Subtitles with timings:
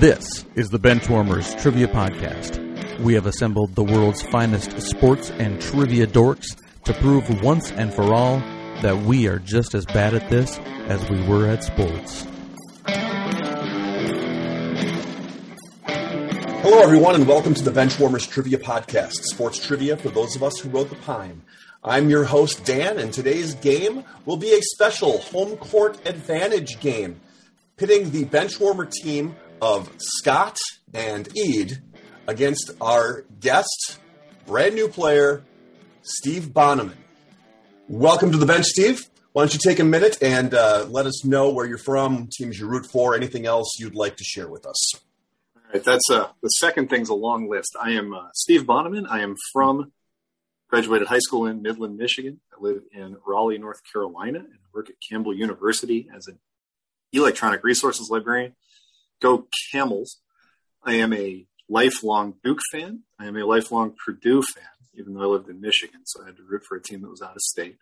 [0.00, 3.00] This is the Benchwarmers Trivia Podcast.
[3.00, 8.14] We have assembled the world's finest sports and trivia dorks to prove once and for
[8.14, 8.38] all
[8.80, 12.28] that we are just as bad at this as we were at sports.
[16.62, 20.60] Hello, everyone, and welcome to the Benchwarmers Trivia Podcast, sports trivia for those of us
[20.60, 21.42] who rode the pine.
[21.82, 27.20] I'm your host, Dan, and today's game will be a special home court advantage game,
[27.76, 30.58] pitting the Benchwarmer team of Scott
[30.92, 31.82] and Ede
[32.26, 33.98] against our guest,
[34.46, 35.44] brand new player,
[36.02, 36.96] Steve Bahnaman.
[37.88, 39.08] Welcome to the bench, Steve.
[39.32, 42.58] Why don't you take a minute and uh, let us know where you're from, teams
[42.58, 44.94] you root for, anything else you'd like to share with us?
[44.94, 47.76] All right, that's uh, the second thing's a long list.
[47.80, 49.06] I am uh, Steve Bahnaman.
[49.08, 49.92] I am from
[50.68, 52.40] graduated high school in Midland, Michigan.
[52.52, 56.38] I live in Raleigh, North Carolina, and work at Campbell University as an
[57.12, 58.54] electronic resources librarian.
[59.20, 60.20] Go Camels!
[60.82, 63.00] I am a lifelong Duke fan.
[63.18, 66.36] I am a lifelong Purdue fan, even though I lived in Michigan, so I had
[66.36, 67.78] to root for a team that was out of state.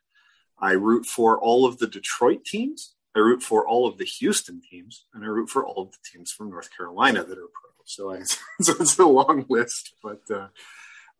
[0.59, 2.95] I root for all of the Detroit teams.
[3.15, 5.99] I root for all of the Houston teams, and I root for all of the
[6.13, 7.71] teams from North Carolina that are pro.
[7.85, 8.23] So, I,
[8.61, 10.49] so it's a long list, but uh,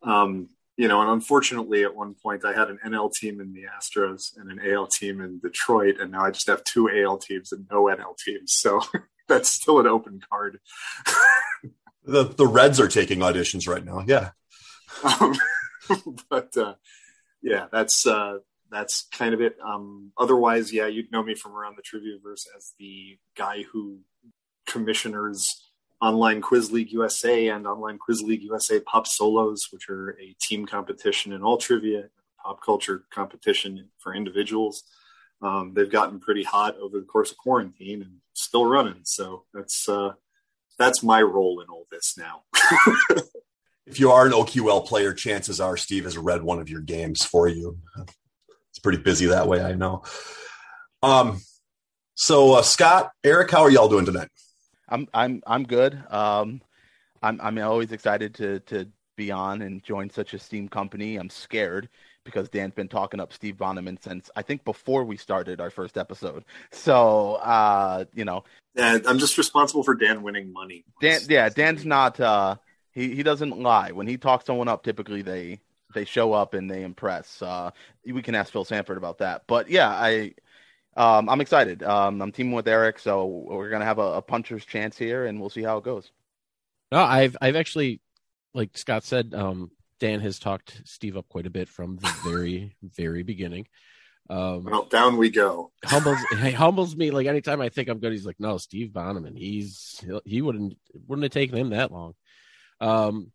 [0.03, 3.63] um, you know, and unfortunately, at one point, I had an NL team in the
[3.63, 7.51] Astros and an AL team in Detroit, and now I just have two AL teams
[7.51, 8.53] and no NL teams.
[8.53, 8.81] So
[9.29, 10.59] that's still an open card.
[12.03, 14.03] the the Reds are taking auditions right now.
[14.05, 14.31] Yeah,
[15.03, 15.35] um,
[16.29, 16.75] but uh,
[17.41, 18.39] yeah, that's uh,
[18.71, 19.57] that's kind of it.
[19.63, 23.99] Um, otherwise, yeah, you'd know me from around the Triviaverse as the guy who
[24.65, 25.63] commissioners
[26.01, 30.65] online quiz league usa and online quiz league usa pop solos which are a team
[30.65, 32.03] competition in all trivia
[32.43, 34.83] pop culture competition for individuals
[35.41, 39.01] um, they've gotten pretty hot over the course of quarantine and still running.
[39.03, 40.11] So that's uh,
[40.79, 42.43] that's my role in all this now.
[43.85, 47.23] if you are an OQL player, chances are Steve has read one of your games
[47.23, 47.77] for you.
[48.71, 50.03] It's pretty busy that way, I know.
[51.03, 51.41] Um,
[52.15, 54.29] so uh, Scott, Eric, how are y'all doing tonight?
[54.89, 56.01] I'm I'm I'm good.
[56.09, 56.61] Um,
[57.21, 61.17] I'm I'm always excited to to be on and join such a steam company.
[61.17, 61.89] I'm scared
[62.27, 65.97] because Dan's been talking up Steve Bahnaman since I think before we started our first
[65.97, 66.43] episode.
[66.71, 68.43] So uh, you know,
[68.75, 70.83] yeah, I'm just responsible for Dan winning money.
[71.01, 72.19] Dan, yeah, Dan's not.
[72.19, 72.57] Uh,
[72.91, 74.83] he he doesn't lie when he talks someone up.
[74.83, 75.61] Typically, they
[75.93, 77.41] they show up and they impress.
[77.41, 77.71] Uh,
[78.05, 79.43] we can ask Phil Sanford about that.
[79.47, 80.33] But yeah, I.
[80.95, 81.83] Um, I'm excited.
[81.83, 85.39] Um, I'm teaming with Eric, so we're gonna have a, a puncher's chance here, and
[85.39, 86.11] we'll see how it goes.
[86.91, 88.01] No, I've I've actually,
[88.55, 89.69] like Scott said, um,
[89.99, 93.67] Dan has talked Steve up quite a bit from the very, very beginning.
[94.29, 95.71] Um, well, down we go.
[95.85, 97.11] Humbles, he humbles me.
[97.11, 99.37] Like anytime I think I'm good, he's like, "No, Steve Bahnaman.
[99.37, 100.77] He's he wouldn't
[101.07, 102.13] wouldn't have taken him that long."
[102.81, 103.31] Um,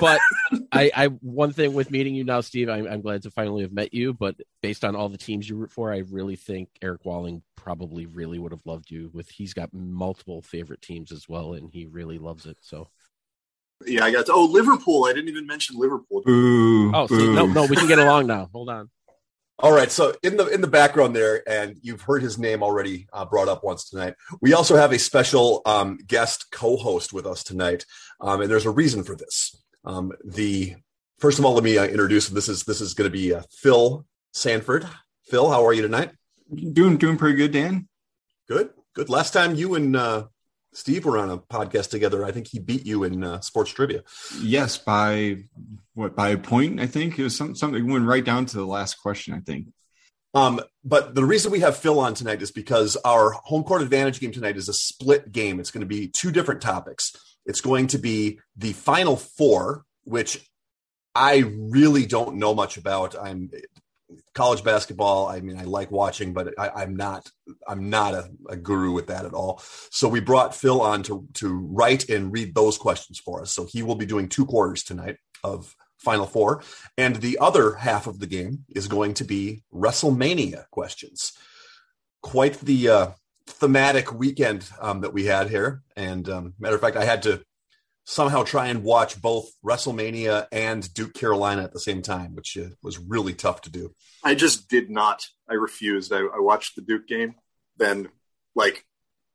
[0.00, 0.20] but
[0.72, 3.72] I, I one thing with meeting you now, Steve, I'm, I'm glad to finally have
[3.72, 4.12] met you.
[4.12, 8.06] But based on all the teams you root for, I really think Eric Walling probably
[8.06, 9.10] really would have loved you.
[9.12, 12.58] With he's got multiple favorite teams as well, and he really loves it.
[12.60, 12.88] So
[13.86, 15.04] yeah, I got to, oh Liverpool.
[15.04, 16.22] I didn't even mention Liverpool.
[16.28, 18.48] Ooh, oh, see, no, no, we can get along now.
[18.52, 18.90] Hold on.
[19.58, 23.06] All right, so in the in the background there, and you've heard his name already
[23.12, 24.14] uh, brought up once tonight.
[24.40, 27.84] We also have a special um, guest co-host with us tonight,
[28.22, 29.54] um, and there's a reason for this.
[29.84, 30.76] Um, the
[31.18, 32.34] first of all, let me uh, introduce him.
[32.34, 34.88] This is this is going to be uh, Phil Sanford.
[35.24, 36.12] Phil, how are you tonight?
[36.72, 37.86] Doing doing pretty good, Dan.
[38.48, 39.10] Good, good.
[39.10, 40.28] Last time you and uh,
[40.72, 42.24] Steve were on a podcast together.
[42.24, 44.02] I think he beat you in uh, sports trivia.
[44.40, 45.44] Yes, by
[45.94, 46.80] what by a point?
[46.80, 49.34] I think it was some, something went right down to the last question.
[49.34, 49.66] I think.
[50.32, 54.20] Um, but the reason we have Phil on tonight is because our home court advantage
[54.20, 55.58] game tonight is a split game.
[55.58, 57.16] It's going to be two different topics.
[57.46, 60.48] It's going to be the final four, which
[61.14, 63.16] I really don't know much about.
[63.20, 63.50] I'm
[64.34, 67.30] college basketball i mean i like watching but I, am not
[67.66, 69.62] i'm not a, a, guru with that at all.
[69.90, 73.52] So we brought phil on to to write and read those questions for us.
[73.52, 76.62] So he will be doing two quarters tonight of final four.
[76.96, 81.32] And the other half of the game is going to be wrestlemania questions.
[82.22, 83.10] Quite the uh,
[83.46, 85.82] thematic weekend um, that we had here.
[85.96, 87.42] And um, matter of fact i had to
[88.10, 92.70] somehow try and watch both WrestleMania and Duke Carolina at the same time, which uh,
[92.82, 93.94] was really tough to do.
[94.24, 95.24] I just did not.
[95.48, 96.12] I refused.
[96.12, 97.36] I, I watched the Duke game,
[97.76, 98.08] then
[98.56, 98.84] like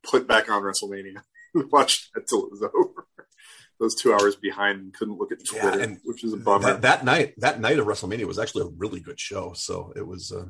[0.03, 1.21] put back on WrestleMania,
[1.71, 3.07] watched it till it was over.
[3.79, 6.65] Those two hours behind and couldn't look at Twitter, yeah, which is a bummer.
[6.65, 9.53] That, that, night, that night of WrestleMania was actually a really good show.
[9.53, 10.31] So it was.
[10.31, 10.45] Uh,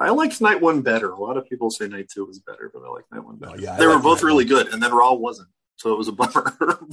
[0.00, 1.10] I liked night one better.
[1.10, 3.52] A lot of people say night two was better, but I like night one better.
[3.56, 4.64] Oh, yeah, they I were both really one.
[4.64, 5.48] good, and then Raw wasn't.
[5.76, 6.56] So it was a bummer.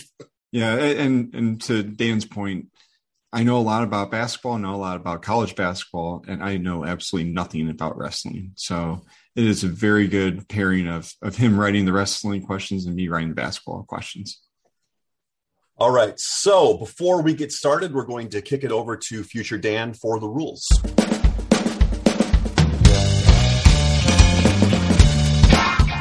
[0.51, 2.67] Yeah, and and to Dan's point,
[3.31, 6.85] I know a lot about basketball, know a lot about college basketball, and I know
[6.85, 8.51] absolutely nothing about wrestling.
[8.55, 9.01] So
[9.35, 13.07] it is a very good pairing of of him writing the wrestling questions and me
[13.07, 14.41] writing the basketball questions.
[15.77, 16.19] All right.
[16.19, 20.19] So before we get started, we're going to kick it over to future Dan for
[20.19, 20.67] the rules.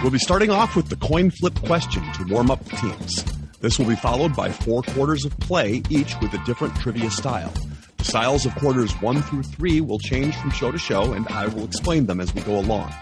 [0.02, 3.22] We'll be starting off with the coin flip question to warm up the teams.
[3.60, 7.52] This will be followed by four quarters of play, each with a different trivia style.
[7.98, 11.48] The styles of quarters one through three will change from show to show, and I
[11.48, 12.94] will explain them as we go along.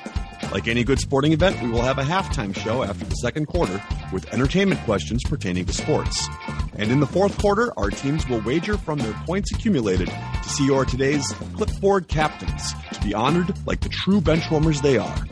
[0.50, 3.80] Like any good sporting event, we will have a halftime show after the second quarter
[4.12, 6.28] with entertainment questions pertaining to sports.
[6.74, 10.68] And in the fourth quarter, our teams will wager from their points accumulated to see
[10.72, 11.24] are today's
[11.54, 15.24] clipboard captains to be honored like the true benchwarmers they are.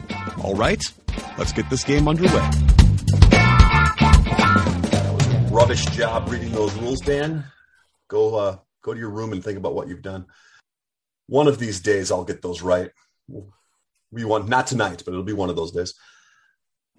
[0.45, 0.83] All right,
[1.38, 2.50] let's get this game underway.
[5.50, 7.44] Rubbish job reading those rules, Dan.
[8.08, 10.26] Go uh, go to your room and think about what you've done.
[11.28, 12.90] One of these days, I'll get those right.
[14.11, 15.94] We want not tonight, but it'll be one of those days.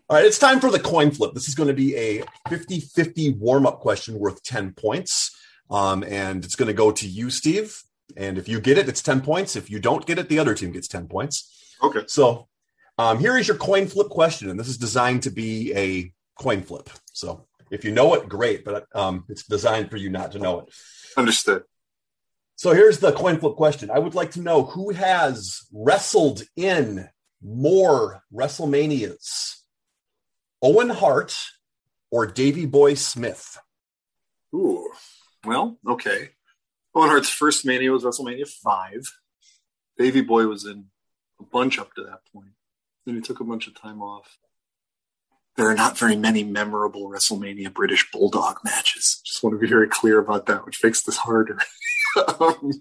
[0.09, 1.33] All right, it's time for the coin flip.
[1.33, 5.35] This is going to be a 50 50 warm up question worth 10 points.
[5.69, 7.81] Um, and it's going to go to you, Steve.
[8.15, 9.56] And if you get it, it's 10 points.
[9.56, 11.75] If you don't get it, the other team gets 10 points.
[11.83, 12.03] okay.
[12.07, 12.47] So
[12.98, 14.50] um, here is your coin flip question.
[14.50, 16.12] And this is designed to be a
[16.42, 16.90] coin flip.
[17.14, 18.64] So if you know it, great.
[18.64, 20.74] But um, it's designed for you not to know it.
[21.16, 21.64] Understood.
[22.56, 23.92] So here's the coin flip question.
[23.92, 27.08] I would like to know who has wrestled in
[27.42, 29.58] more WrestleManias,
[30.62, 31.36] Owen Hart
[32.12, 33.58] or Davy Boy Smith?
[34.56, 34.90] Ooh.
[35.46, 36.30] Well, okay.
[36.96, 38.92] Owen Hart's first Mania was WrestleMania 5.
[39.98, 40.86] Davy Boy was in
[41.40, 42.52] a bunch up to that point.
[43.07, 44.38] Then he took a bunch of time off.
[45.56, 49.21] There are not very many memorable WrestleMania British Bulldog matches.
[49.25, 51.57] Just want to be very clear about that, which makes this harder.
[52.39, 52.74] um,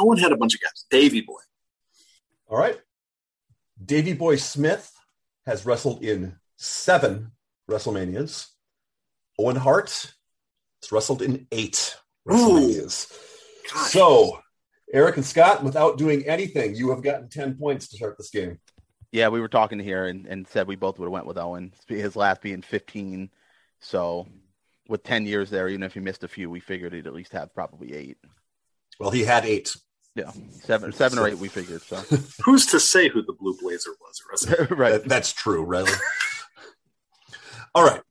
[0.00, 0.86] Owen had a bunch of guys.
[0.90, 1.40] Davy Boy.
[2.48, 2.80] All right.
[3.84, 4.90] Davy Boy Smith
[5.44, 7.32] has wrestled in seven
[7.70, 8.46] WrestleManias.
[9.38, 10.14] Owen Hart
[10.80, 13.12] has wrestled in eight WrestleManias.
[13.90, 14.39] So,
[14.92, 18.58] Eric and Scott, without doing anything, you have gotten 10 points to start this game.
[19.12, 21.72] Yeah, we were talking here and, and said we both would have went with Owen.
[21.88, 23.30] His last being 15.
[23.80, 24.26] So
[24.88, 27.32] with 10 years there, even if he missed a few, we figured he'd at least
[27.32, 28.18] have probably eight.
[28.98, 29.74] Well, he had eight.
[30.16, 31.38] Yeah, seven, seven or eight.
[31.38, 31.82] We figured.
[31.82, 31.96] So
[32.44, 34.48] Who's to say who the Blue Blazer was?
[34.70, 34.92] right.
[34.92, 35.92] That- that's true, really.
[37.74, 38.02] All right.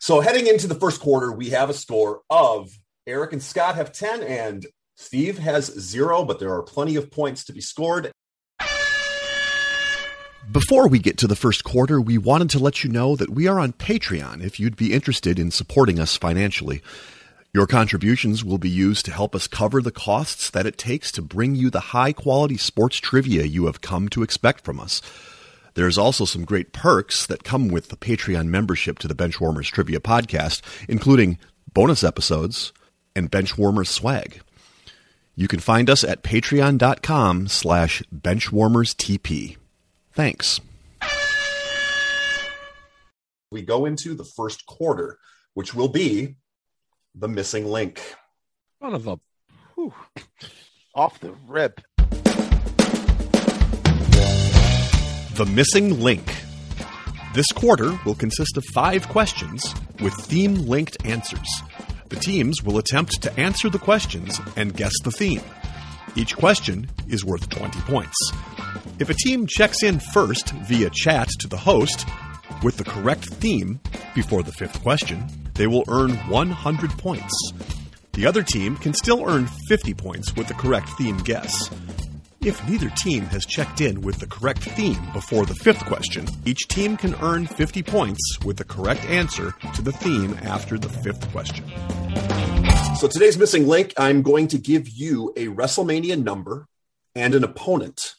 [0.00, 2.70] So heading into the first quarter, we have a score of
[3.06, 4.66] Eric and Scott have 10 and
[5.00, 8.10] Steve has zero, but there are plenty of points to be scored.
[10.50, 13.46] Before we get to the first quarter, we wanted to let you know that we
[13.46, 16.82] are on Patreon if you'd be interested in supporting us financially.
[17.54, 21.22] Your contributions will be used to help us cover the costs that it takes to
[21.22, 25.00] bring you the high quality sports trivia you have come to expect from us.
[25.74, 30.00] There's also some great perks that come with the Patreon membership to the Benchwarmers Trivia
[30.00, 31.38] Podcast, including
[31.72, 32.72] bonus episodes
[33.14, 34.40] and Benchwarmers swag.
[35.38, 39.56] You can find us at patreon.com slash benchwarmerstp.
[40.10, 40.60] Thanks.
[43.52, 45.20] We go into the first quarter,
[45.54, 46.34] which will be
[47.14, 48.02] the missing link.
[48.82, 49.20] Son of a.
[49.76, 49.94] Whew.
[50.96, 51.82] Off the rip.
[55.36, 56.34] The Missing Link.
[57.34, 61.48] This quarter will consist of five questions with theme linked answers.
[62.08, 65.42] The teams will attempt to answer the questions and guess the theme.
[66.16, 68.16] Each question is worth 20 points.
[68.98, 72.06] If a team checks in first via chat to the host
[72.62, 73.80] with the correct theme
[74.14, 75.24] before the fifth question,
[75.54, 77.52] they will earn 100 points.
[78.12, 81.70] The other team can still earn 50 points with the correct theme guess.
[82.40, 86.68] If neither team has checked in with the correct theme before the fifth question, each
[86.68, 91.28] team can earn 50 points with the correct answer to the theme after the fifth
[91.32, 91.64] question.
[92.96, 96.68] So today's missing link, I'm going to give you a WrestleMania number
[97.16, 98.14] and an opponent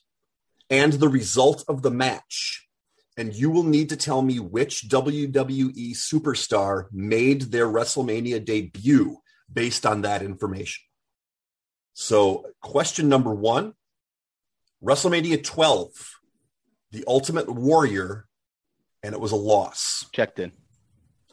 [0.70, 2.68] and the result of the match.
[3.16, 9.20] And you will need to tell me which WWE superstar made their WrestleMania debut
[9.52, 10.84] based on that information.
[11.94, 13.74] So, question number one
[14.84, 15.90] WrestleMania 12,
[16.92, 18.26] The Ultimate Warrior,
[19.04, 20.06] and it was a loss.
[20.14, 20.52] Checked in.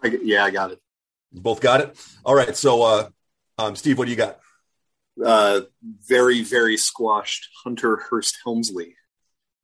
[0.03, 0.81] I, g- yeah, I got it.
[1.33, 1.99] You both got it?
[2.25, 2.57] All right.
[2.57, 3.09] So, uh,
[3.59, 4.39] um, Steve, what do you got?
[5.25, 5.63] Uh,
[6.07, 8.95] very, very squashed Hunter Hearst Helmsley.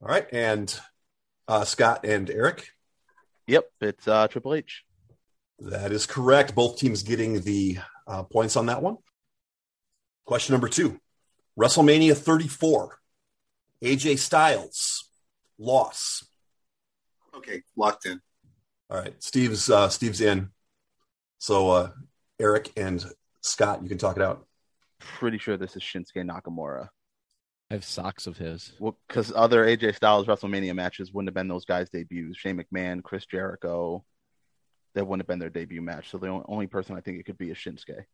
[0.00, 0.26] All right.
[0.32, 0.74] And
[1.48, 2.68] Uh, Scott and Eric.
[3.48, 4.84] Yep, it's uh, Triple H.
[5.58, 6.54] That is correct.
[6.54, 8.96] Both teams getting the uh, points on that one.
[10.24, 10.98] Question number two
[11.58, 12.98] WrestleMania 34.
[13.82, 15.08] AJ Styles
[15.58, 16.24] loss.
[17.34, 18.20] Okay, locked in.
[18.90, 20.50] All right, Steve's uh, Steve's in.
[21.38, 21.90] So uh,
[22.40, 23.04] Eric and
[23.40, 24.46] Scott, you can talk it out.
[25.00, 26.88] Pretty sure this is Shinsuke Nakamura.
[27.70, 28.72] I have socks of his.
[28.78, 32.36] Well, because other AJ Styles WrestleMania matches wouldn't have been those guys' debuts.
[32.36, 34.04] Shane McMahon, Chris Jericho,
[34.94, 36.10] that wouldn't have been their debut match.
[36.10, 38.04] So the only- only person I think it could be is Shinsuke.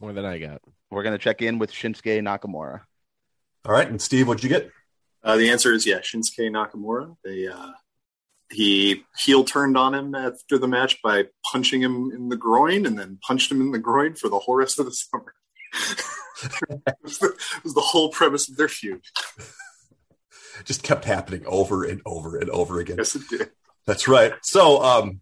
[0.00, 0.62] More than I got.
[0.88, 2.82] We're gonna check in with Shinsuke Nakamura.
[3.64, 4.70] All right, and Steve, what'd you get?
[5.24, 7.16] Uh, the answer is yeah, Shinsuke Nakamura.
[7.24, 7.72] They uh,
[8.50, 12.98] he heel turned on him after the match by punching him in the groin, and
[12.98, 15.34] then punched him in the groin for the whole rest of the summer.
[16.68, 19.02] it, was the, it was the whole premise of their feud.
[20.64, 22.96] Just kept happening over and over and over again.
[22.98, 23.50] Yes, it did.
[23.86, 24.34] That's right.
[24.42, 25.20] So, um,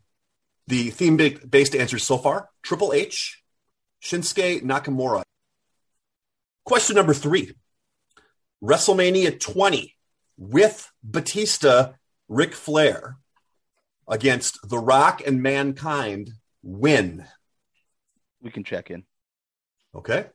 [0.66, 3.42] the theme based answers so far Triple H,
[4.02, 5.22] Shinsuke Nakamura.
[6.64, 7.52] Question number three
[8.62, 9.96] WrestleMania 20
[10.36, 11.92] with Batista,
[12.28, 13.16] Ric Flair
[14.08, 16.30] against The Rock and Mankind
[16.62, 17.24] win.
[18.40, 19.04] We can check in.
[19.94, 20.26] Okay.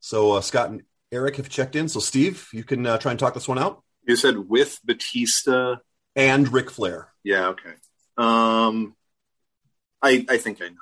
[0.00, 1.88] So, uh, Scott and Eric have checked in.
[1.88, 3.82] So, Steve, you can uh, try and talk this one out.
[4.06, 5.76] You said with Batista.
[6.16, 7.08] And Ric Flair.
[7.24, 7.72] Yeah, okay.
[8.16, 8.94] Um,
[10.00, 10.76] I I think I know.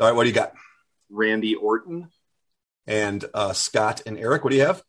[0.00, 0.14] All right.
[0.14, 0.52] What do you got?
[1.08, 2.10] Randy Orton.
[2.86, 4.82] And uh, Scott and Eric, what do you have?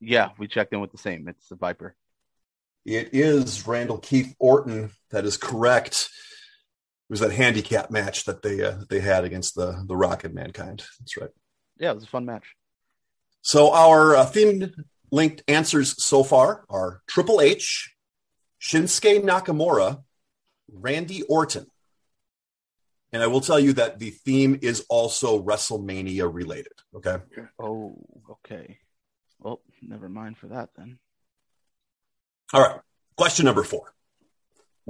[0.00, 1.28] Yeah, we checked in with the same.
[1.28, 1.94] It's the Viper.
[2.84, 4.90] It is Randall Keith Orton.
[5.10, 6.08] That is correct.
[7.08, 10.34] It was that handicap match that they uh, they had against the the Rock and
[10.34, 10.84] Mankind.
[10.98, 11.30] That's right.
[11.78, 12.54] Yeah, it was a fun match.
[13.42, 14.74] So our uh, themed
[15.10, 17.94] linked answers so far are Triple H,
[18.60, 20.02] Shinsuke Nakamura,
[20.72, 21.66] Randy Orton.
[23.12, 26.72] And I will tell you that the theme is also WrestleMania related.
[26.94, 27.18] Okay.
[27.58, 27.96] Oh,
[28.30, 28.78] okay.
[29.46, 30.98] Well, never mind for that then.
[32.52, 32.80] All right.
[33.16, 33.94] Question number four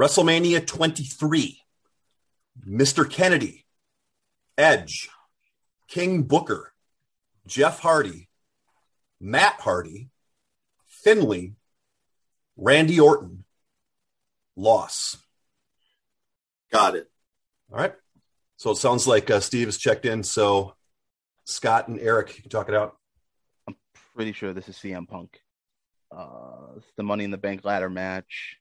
[0.01, 1.61] WrestleMania 23.
[2.67, 3.09] Mr.
[3.09, 3.67] Kennedy,
[4.57, 5.11] Edge,
[5.89, 6.73] King Booker,
[7.47, 8.31] Jeff Hardy,
[9.21, 10.09] Matt Hardy,
[10.87, 11.53] Finlay,
[12.57, 13.45] Randy Orton,
[14.57, 15.19] loss.
[16.73, 17.11] Got it.
[17.71, 17.93] All right.
[18.57, 20.23] So it sounds like uh, Steve has checked in.
[20.23, 20.77] So
[21.45, 22.97] Scott and Eric, you can talk it out.
[24.17, 25.39] Pretty sure this is CM Punk.
[26.11, 28.57] Uh, it's the Money in the Bank ladder match.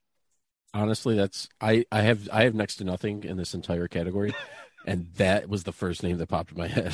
[0.74, 4.34] Honestly, that's I I have I have next to nothing in this entire category,
[4.86, 6.92] and that was the first name that popped in my head.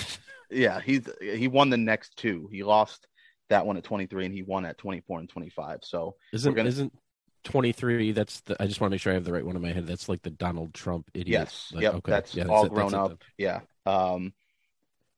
[0.48, 2.48] Yeah, he's he won the next two.
[2.52, 3.08] He lost
[3.48, 5.78] that one at 23 and he won at 24 and 25.
[5.82, 6.92] So Isn't gonna- isn't
[7.42, 8.12] twenty three?
[8.12, 8.62] That's the.
[8.62, 9.86] I just want to make sure I have the right one in my head.
[9.88, 11.26] That's like the Donald Trump idiot.
[11.28, 12.12] yes, Like, yep, okay.
[12.12, 13.08] that's Yeah, all it, that's grown it up.
[13.08, 13.18] then.
[13.38, 13.60] Yeah.
[13.86, 14.32] Um,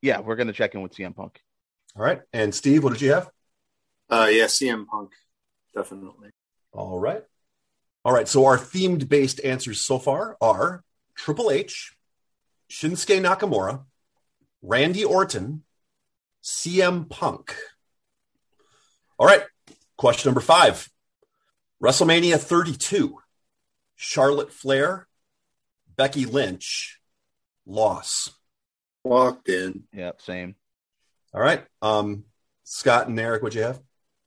[0.00, 1.40] yeah, we're gonna check in with CM Punk.
[1.96, 2.22] All right.
[2.32, 3.30] And Steve, what did you have?
[4.08, 5.12] Uh, yeah, CM Punk,
[5.74, 6.30] definitely.
[6.72, 7.22] All right.
[8.04, 8.28] All right.
[8.28, 10.82] So our themed based answers so far are
[11.14, 11.94] Triple H,
[12.70, 13.84] Shinsuke Nakamura,
[14.62, 15.62] Randy Orton,
[16.42, 17.56] CM Punk.
[19.18, 19.44] All right.
[19.96, 20.90] Question number five
[21.82, 23.18] WrestleMania 32,
[23.94, 25.06] Charlotte Flair,
[25.96, 27.00] Becky Lynch,
[27.66, 28.30] loss.
[29.04, 29.84] Walked in.
[29.92, 30.56] Yeah, same.
[31.32, 31.64] All right.
[31.82, 32.24] Um,
[32.64, 33.80] Scott and Eric, what you have?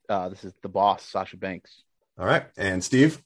[0.09, 1.81] Uh, this is the boss, Sasha Banks.
[2.17, 2.45] All right.
[2.57, 3.21] And Steve?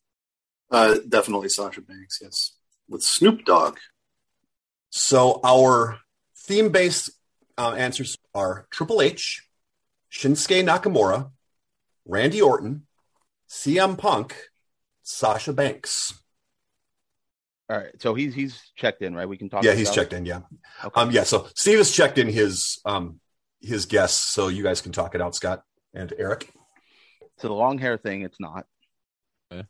[0.70, 2.20] Uh, definitely Sasha Banks.
[2.22, 2.54] Yes,
[2.90, 3.78] with Snoop Dogg.
[4.90, 6.00] So our
[6.46, 7.12] theme-based
[7.58, 9.48] uh, answers are Triple H,
[10.12, 11.32] Shinsuke Nakamura,
[12.06, 12.88] Randy Orton,
[13.50, 14.36] CM Punk,
[15.04, 16.14] Sasha Banks.
[17.70, 19.28] All right, so he's he's checked in, right?
[19.30, 19.64] We can talk.
[19.64, 19.96] Yeah, he's out?
[19.96, 20.26] checked in.
[20.26, 20.42] Yeah,
[20.84, 21.00] Okay.
[21.00, 21.24] um, yeah.
[21.24, 23.22] So Steve has checked in his um,
[23.62, 26.50] his guests, so you guys can talk it out, Scott and Eric.
[27.41, 28.67] So the long hair thing, it's not.
[29.51, 29.67] Okay.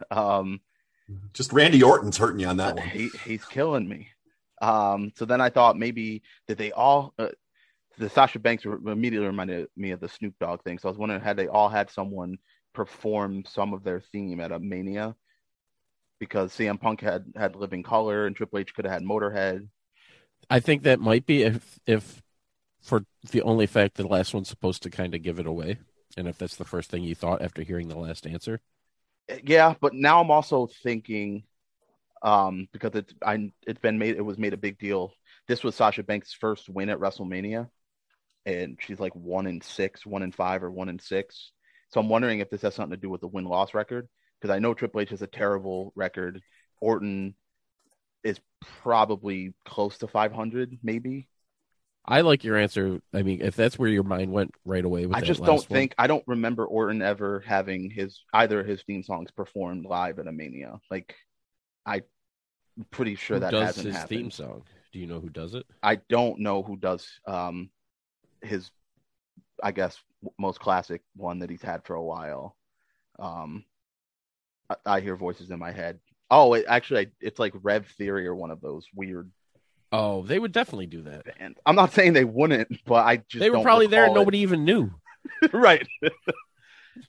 [0.10, 0.60] um,
[1.34, 2.88] Just Randy Orton's hurting you on that one.
[2.88, 4.08] he he's killing me.
[4.62, 7.28] Um, so then I thought maybe that they all uh,
[7.98, 10.78] the Sasha Banks immediately reminded me of the Snoop Dogg thing.
[10.78, 12.38] So I was wondering had they all had someone
[12.72, 15.14] perform some of their theme at a Mania
[16.18, 19.68] because CM Punk had had Living Colour and Triple H could have had Motorhead.
[20.48, 22.22] I think that might be if if
[22.80, 25.78] for the only fact that the last one's supposed to kind of give it away,
[26.16, 28.60] and if that's the first thing you thought after hearing the last answer.
[29.44, 31.44] Yeah, but now I'm also thinking
[32.22, 35.12] um because it's I it's been made it was made a big deal.
[35.48, 37.68] This was Sasha Banks' first win at WrestleMania,
[38.46, 41.52] and she's like one in six, one in five, or one in six.
[41.90, 44.08] So I'm wondering if this has something to do with the win loss record.
[44.40, 46.42] because I know Triple H has a terrible record.
[46.80, 47.34] Orton
[48.24, 48.40] is
[48.82, 51.28] probably close to 500, maybe.
[52.04, 53.00] I like your answer.
[53.14, 55.62] I mean, if that's where your mind went right away with I just don't one.
[55.62, 60.18] think I don't remember Orton ever having his either of his theme songs performed live
[60.18, 60.80] at a Mania.
[60.90, 61.14] Like,
[62.78, 64.08] I'm pretty sure who that does hasn't his happened.
[64.08, 64.62] theme song.
[64.92, 65.66] Do you know who does it?
[65.82, 67.70] I don't know who does um
[68.42, 68.70] his
[69.62, 69.98] I guess
[70.38, 72.56] most classic one that he's had for a while.
[73.18, 73.64] Um
[74.70, 76.00] I, I hear voices in my head.
[76.30, 79.30] Oh, it, actually I, it's like Rev Theory or one of those weird
[79.92, 81.24] Oh, they would definitely do that.
[81.38, 81.60] bands.
[81.66, 84.64] I'm not saying they wouldn't, but I just They were probably there and nobody even
[84.64, 84.90] knew.
[85.52, 85.86] right.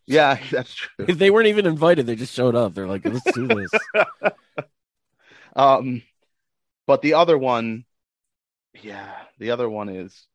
[0.05, 1.05] yeah, that's true.
[1.05, 2.05] They weren't even invited.
[2.05, 2.73] They just showed up.
[2.73, 3.71] They're like, let's do this.
[5.55, 6.01] Um,
[6.87, 7.85] but the other one,
[8.81, 10.25] yeah, the other one is,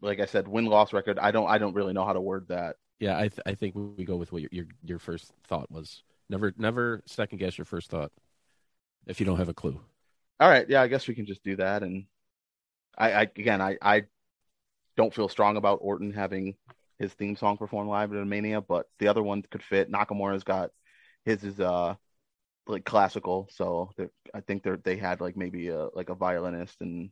[0.00, 1.18] like I said, win loss record.
[1.18, 2.76] I don't, I don't really know how to word that.
[2.98, 6.02] yeah, I th- I think we go with what your, your your first thought was.
[6.30, 8.12] Never never second guess your first thought
[9.06, 9.78] if you don't have a clue.
[10.42, 11.84] All right, yeah, I guess we can just do that.
[11.84, 12.06] And
[12.98, 14.02] I, I again, I, I
[14.96, 16.56] don't feel strong about Orton having
[16.98, 19.88] his theme song performed live at a Mania, but the other one could fit.
[19.88, 20.70] Nakamura's got
[21.24, 21.94] his is uh
[22.66, 23.90] like classical, so
[24.34, 27.10] I think they they had like maybe a like a violinist and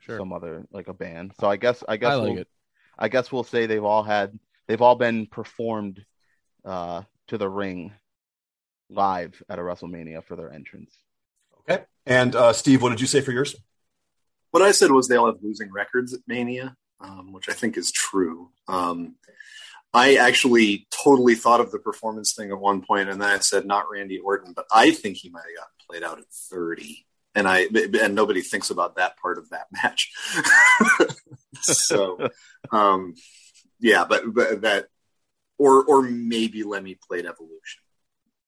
[0.00, 0.18] Sure.
[0.18, 1.34] some other like a band.
[1.40, 2.48] So I guess I guess I like we'll, it.
[2.98, 6.04] I guess we'll say they've all had they've all been performed
[6.64, 7.92] uh to the ring
[8.90, 10.92] live at a WrestleMania for their entrance.
[11.60, 11.84] Okay.
[12.06, 13.56] And uh, Steve, what did you say for yours?
[14.52, 17.76] What I said was they all have losing records at Mania, um, which I think
[17.76, 18.50] is true.
[18.68, 19.16] Um,
[19.92, 23.66] I actually totally thought of the performance thing at one point, and then I said
[23.66, 27.48] not Randy Orton, but I think he might have gotten played out at thirty, and
[27.48, 27.66] I
[28.02, 30.12] and nobody thinks about that part of that match.
[31.62, 32.28] so,
[32.70, 33.14] um,
[33.80, 34.86] yeah, but, but that
[35.58, 37.82] or or maybe Lemmy played Evolution,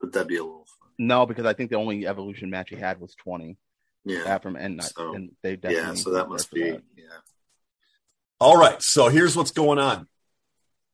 [0.01, 0.67] but that'd be a little.
[0.99, 3.57] No, because I think the only evolution match he had was twenty.
[4.05, 5.95] Yeah, Yeah, from and, So, and they definitely yeah.
[5.95, 6.83] So that must be that.
[6.97, 7.05] yeah.
[8.41, 8.81] All right.
[8.83, 10.09] So here's what's going on.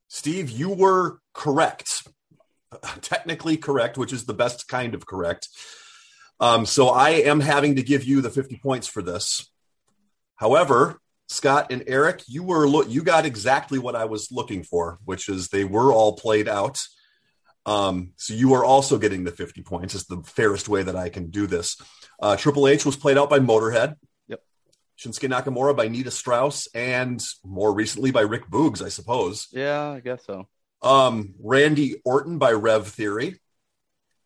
[0.09, 2.09] Steve, you were correct.
[3.03, 5.49] Technically correct, which is the best kind of correct.
[6.41, 9.49] Um, so I am having to give you the 50 points for this.
[10.37, 14.99] However, Scott and Eric, you were lo- you got exactly what I was looking for,
[15.05, 16.81] which is they were all played out.
[17.67, 19.95] Um, so you are also getting the 50 points.
[19.95, 21.81] It's the fairest way that I can do this.
[22.21, 23.97] Uh, Triple H was played out by Motorhead.
[24.29, 24.41] Yep.
[24.99, 29.49] Shinsuke Nakamura by Nita Strauss, and more recently by Rick Boogs, I suppose.
[29.51, 30.49] Yeah, I guess so.
[30.83, 33.41] Um, Randy Orton by Rev Theory,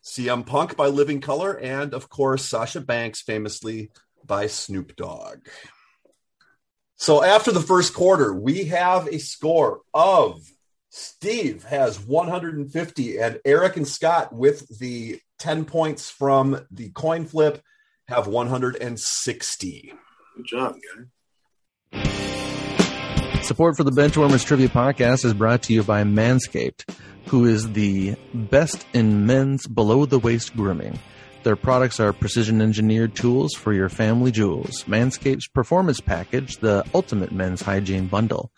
[0.04, 3.90] CM Punk by Living Colour, and of course Sasha Banks famously
[4.24, 5.46] by Snoop Dogg.
[6.96, 10.40] So after the first quarter, we have a score of
[10.98, 17.62] Steve has 150, and Eric and Scott with the 10 points from the coin flip
[18.08, 19.94] have 160.
[20.36, 20.74] Good job,
[21.92, 22.02] guy.
[23.42, 26.90] Support for the Benchwarmers Trivia Podcast is brought to you by Manscaped,
[27.26, 30.98] who is the best in men's below the waist grooming.
[31.44, 34.84] Their products are precision engineered tools for your family jewels.
[34.84, 38.50] Manscaped's performance package, the ultimate men's hygiene bundle.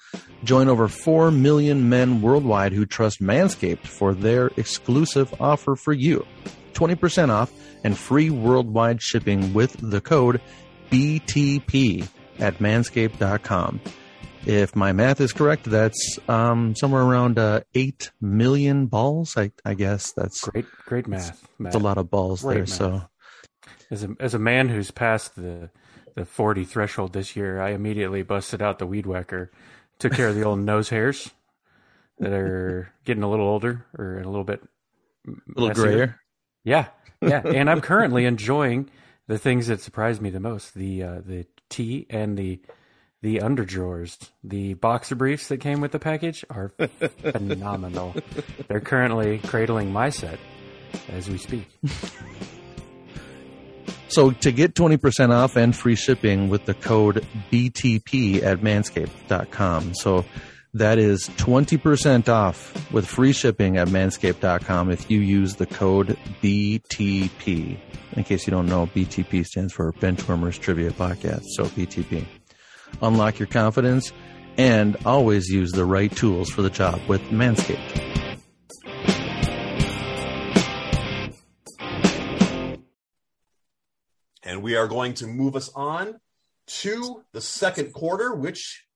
[0.45, 6.27] Join over 4 million men worldwide who trust Manscaped for their exclusive offer for you
[6.73, 7.53] 20% off
[7.85, 10.41] and free worldwide shipping with the code
[10.91, 13.81] BTP at manscaped.com.
[14.47, 19.37] If my math is correct, that's um, somewhere around uh, 8 million balls.
[19.37, 21.47] I, I guess that's, Great, great math.
[21.59, 22.61] that's a lot of balls Great there.
[22.63, 22.69] math.
[22.71, 23.03] So
[23.91, 25.71] As a as a man who's passed the
[26.17, 29.51] the forty threshold this year, I immediately busted out the weed whacker,
[29.99, 31.31] took care of the old nose hairs
[32.19, 34.63] that are getting a little older or a little bit
[35.29, 35.83] a little messier.
[35.85, 36.21] grayer.
[36.65, 36.87] Yeah,
[37.21, 38.91] yeah, and I'm currently enjoying
[39.29, 42.61] the things that surprised me the most: the uh, the tea and the
[43.23, 44.31] the underdrawers.
[44.43, 46.73] The boxer briefs that came with the package are
[47.33, 48.15] phenomenal.
[48.69, 50.39] They're currently cradling my set
[51.09, 51.67] as we speak.
[54.11, 59.95] So to get 20% off and free shipping with the code BTP at manscaped.com.
[59.95, 60.25] So
[60.75, 67.79] that is 20% off with free shipping at manscaped.com if you use the code BTP.
[68.15, 71.45] In case you don't know, BTP stands for Benchwarmers Trivia Podcast.
[71.55, 72.27] So BTP
[73.03, 74.13] unlock your confidence,
[74.57, 78.09] and always use the right tools for the job with Manscaped.
[84.43, 86.19] And we are going to move us on
[86.67, 88.87] to the second quarter, which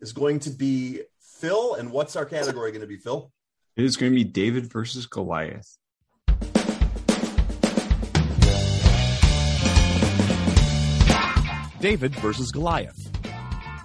[0.00, 1.00] is going to be
[1.38, 1.74] Phil.
[1.74, 3.32] And what's our category going to be, Phil?
[3.76, 5.78] It is going to be David versus Goliath.
[11.80, 13.09] David versus Goliath.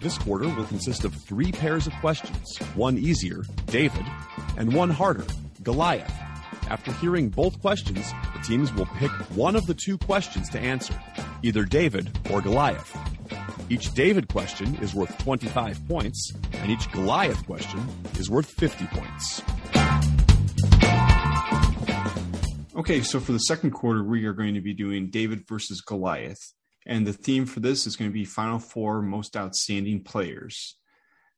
[0.05, 4.05] This quarter will consist of three pairs of questions one easier, David,
[4.55, 5.25] and one harder,
[5.63, 6.13] Goliath.
[6.69, 10.93] After hearing both questions, the teams will pick one of the two questions to answer,
[11.41, 12.95] either David or Goliath.
[13.67, 17.83] Each David question is worth 25 points, and each Goliath question
[18.19, 19.41] is worth 50 points.
[22.75, 26.53] Okay, so for the second quarter, we are going to be doing David versus Goliath.
[26.85, 30.75] And the theme for this is going to be Final Four Most Outstanding Players.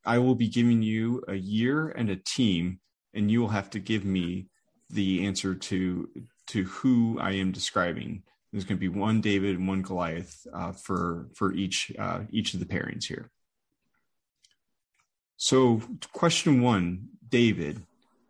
[0.06, 2.80] I will be giving you a year and a team,
[3.14, 4.48] and you will have to give me
[4.90, 6.10] the answer to
[6.48, 8.24] to who I am describing.
[8.52, 12.54] There's going to be one David and one Goliath uh, for for each uh, each
[12.54, 13.30] of the pairings here.
[15.36, 15.82] So,
[16.14, 17.76] question one, David,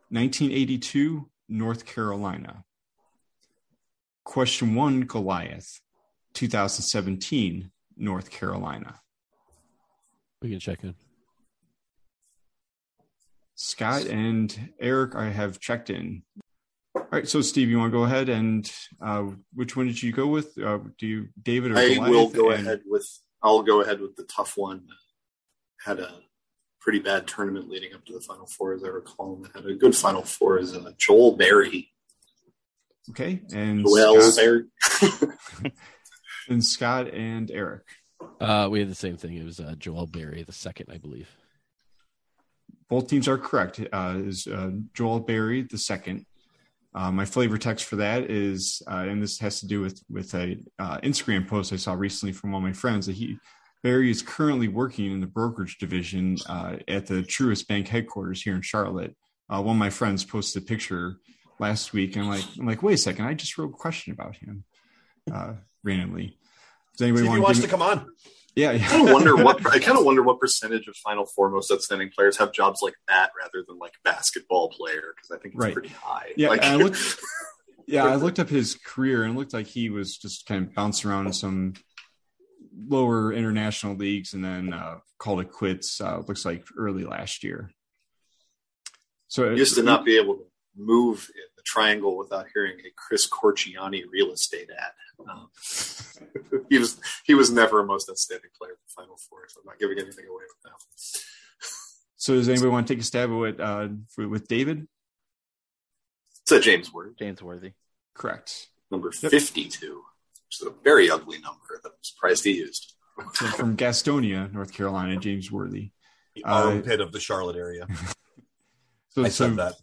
[0.09, 2.65] 1982, North Carolina.
[4.25, 5.79] Question one, Goliath,
[6.37, 8.99] 2017, North Carolina.
[10.41, 10.93] We can check in.
[13.55, 16.21] Scott and Eric, I have checked in.
[16.93, 18.71] All right, so Steve, you want to go ahead and
[19.01, 19.23] uh,
[19.55, 20.55] which one did you go with?
[20.59, 22.11] Uh, do you David or I Goliath?
[22.11, 23.07] will go And- ahead with.
[23.41, 24.87] I'll go ahead with the tough one.
[25.83, 26.19] Had a
[26.79, 29.35] pretty bad tournament leading up to the Final Four, as I recall.
[29.43, 31.89] And had a good Final Four as uh, Joel Berry.
[33.09, 35.71] Okay, and Joel Scott, Berry.
[36.49, 37.83] and Scott and Eric.
[38.39, 39.35] Uh, we had the same thing.
[39.35, 41.29] It was uh, Joel Berry, the second, I believe.
[42.89, 43.81] Both teams are correct.
[43.91, 46.25] Uh, is uh, Joel Berry the second?
[46.95, 50.33] Uh, my flavor text for that is, uh, and this has to do with with
[50.33, 53.37] a uh, Instagram post I saw recently from one of my friends that he
[53.83, 58.55] Berry is currently working in the brokerage division uh, at the Truist Bank headquarters here
[58.55, 59.15] in Charlotte.
[59.49, 61.17] Uh, one of my friends posted a picture
[61.59, 64.13] last week, and I'm like, I'm like, wait a second, I just wrote a question
[64.13, 64.63] about him
[65.31, 65.53] uh,
[65.87, 66.37] randomly.
[66.97, 68.07] Does anybody See want he wants give to come on.
[68.55, 71.49] Yeah, I kind of wonder what I kind of wonder what percentage of Final Four
[71.49, 75.53] most outstanding players have jobs like that rather than like basketball player because I think
[75.55, 75.73] it's Right.
[75.73, 76.31] pretty high.
[76.35, 76.97] Yeah, like, I looked-
[77.89, 80.73] Yeah, I looked up his career and it looked like he was just kind of
[80.75, 81.73] bouncing around in some
[82.77, 86.01] lower international leagues and then uh, called it quits.
[86.01, 87.71] Uh, looks like early last year.
[89.29, 90.43] So used to not be able to
[90.77, 94.91] move in the triangle without hearing a Chris Corciani real estate ad.
[95.29, 95.49] Um,
[96.69, 99.65] he was he was never a most outstanding player in the Final Four, so I'm
[99.65, 101.21] not giving anything away with that.
[102.19, 104.87] So does anybody want to take a stab at what, uh, with David?
[106.41, 107.13] It's a James Worthy.
[107.19, 107.73] James Worthy.
[108.15, 108.67] Correct.
[108.89, 109.31] number Yep.
[109.31, 110.03] 52,
[110.47, 112.93] which is a very ugly number that I'm surprised he used.
[113.35, 115.91] So from Gastonia, North Carolina, James Worthy.
[116.35, 117.87] The Uh, armpit of the Charlotte area.
[119.09, 119.73] So, I so said that.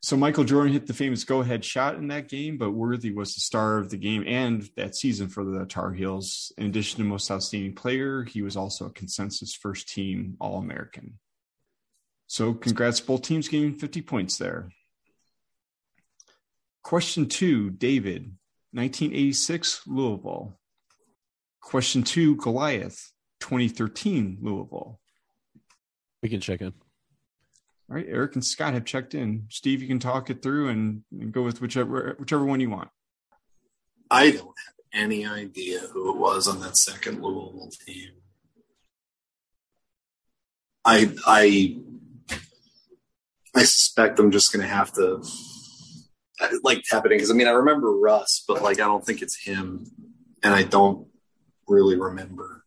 [0.00, 3.40] So Michael Jordan hit the famous go-ahead shot in that game, but Worthy was the
[3.40, 6.52] star of the game and that season for the Tar Heels.
[6.56, 11.18] In addition to most outstanding player, he was also a consensus first team All-American.
[12.28, 14.70] So congrats, both teams getting 50 points there.
[16.84, 18.36] Question two, David,
[18.72, 20.58] 1986 Louisville.
[21.60, 25.00] Question two, Goliath, 2013 Louisville.
[26.22, 26.72] We can check in.
[27.90, 29.46] All right, Eric and Scott have checked in.
[29.48, 32.90] Steve, you can talk it through and, and go with whichever whichever one you want.
[34.10, 38.10] I don't have any idea who it was on that second Louisville team.
[40.84, 41.76] I I
[43.54, 45.22] I suspect I'm just going to have to
[46.62, 49.22] like tap it in because I mean I remember Russ, but like I don't think
[49.22, 49.86] it's him,
[50.42, 51.08] and I don't
[51.66, 52.57] really remember.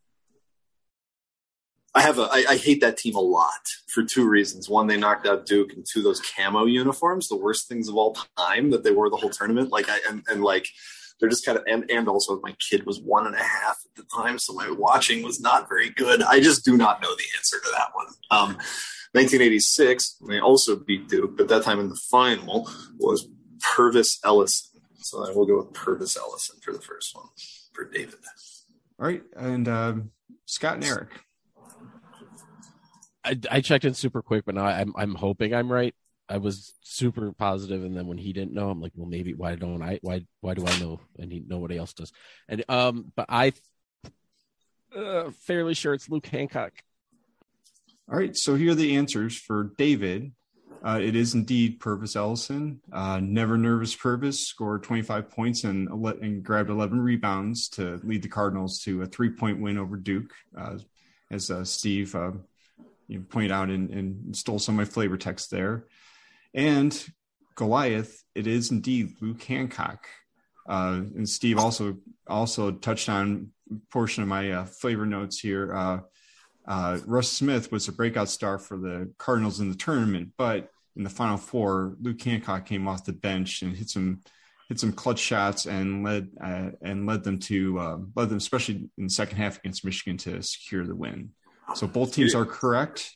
[1.94, 4.70] I have a I, I hate that team a lot for two reasons.
[4.70, 8.18] One, they knocked out Duke, and two, those camo uniforms, the worst things of all
[8.38, 9.72] time that they wore the whole tournament.
[9.72, 10.68] Like I and, and like
[11.20, 13.96] they're just kind of and, and also my kid was one and a half at
[13.96, 16.22] the time, so my watching was not very good.
[16.24, 18.08] I just do not know the answer to that one.
[18.32, 18.58] Um,
[19.14, 23.28] 1986, they also beat Duke, but that time in the final was
[23.76, 24.82] Pervis Ellison.
[25.00, 27.28] So I will go with Pervis Ellison for the first one
[27.74, 28.20] for David.
[28.98, 30.12] All right, and um,
[30.46, 31.10] Scott and Eric.
[33.24, 35.94] I, I checked in super quick, but now I'm I'm hoping I'm right.
[36.28, 39.56] I was super positive, and then when he didn't know, I'm like, well, maybe why
[39.56, 40.00] don't I?
[40.02, 41.00] Why why do I know?
[41.20, 42.12] And he nobody else does.
[42.48, 43.54] And um, but I
[44.96, 46.74] uh, fairly sure it's Luke Hancock.
[48.12, 50.32] All right, so here are the answers for David.
[50.84, 52.82] Uh, it is indeed Pervis Ellison.
[52.92, 58.28] Uh, never nervous Pervis scored 25 points and, and grabbed 11 rebounds to lead the
[58.28, 60.34] Cardinals to a three point win over Duke.
[60.58, 60.80] Uh,
[61.32, 62.32] as uh, Steve uh,
[63.12, 65.86] you pointed out and, and stole some of my flavor text there.
[66.54, 66.98] And
[67.56, 70.08] Goliath, it is indeed Luke Hancock.
[70.68, 71.98] Uh, and Steve also
[72.28, 73.52] also touched on
[73.90, 75.76] portion of my uh, flavor notes here.
[75.76, 76.00] Uh,
[76.66, 81.04] uh, Russ Smith was a breakout star for the Cardinals in the tournament, but in
[81.04, 84.22] the Final Four, Luke Hancock came off the bench and hit some
[84.70, 88.90] hit some clutch shots and led uh, and led them to uh, led them, especially
[88.98, 91.32] in the second half against Michigan, to secure the win.
[91.76, 93.16] So both teams are correct.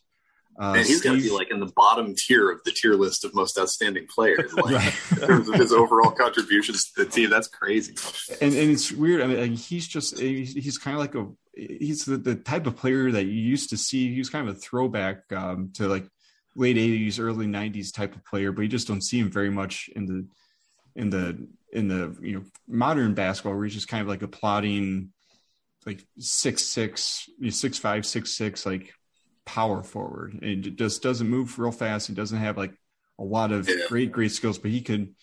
[0.59, 3.25] Uh, And he's got to be like in the bottom tier of the tier list
[3.25, 4.95] of most outstanding players, like Right.
[5.21, 7.29] in terms of his overall contributions to the team.
[7.29, 7.93] That's crazy.
[8.41, 9.21] and and it's weird.
[9.21, 12.77] I mean, he's just he's, he's kind of like a he's the, the type of
[12.77, 14.11] player that you used to see.
[14.13, 16.05] He was kind of a throwback um, to like
[16.55, 19.89] late '80s, early '90s type of player, but you just don't see him very much
[19.93, 20.25] in the
[20.95, 24.27] in the in the you know modern basketball where he's just kind of like a
[25.85, 28.93] like six six six five six six like
[29.45, 32.73] power forward and it just doesn't move real fast he doesn't have like
[33.19, 33.75] a lot of Yeah.
[33.87, 35.13] great great skills but he could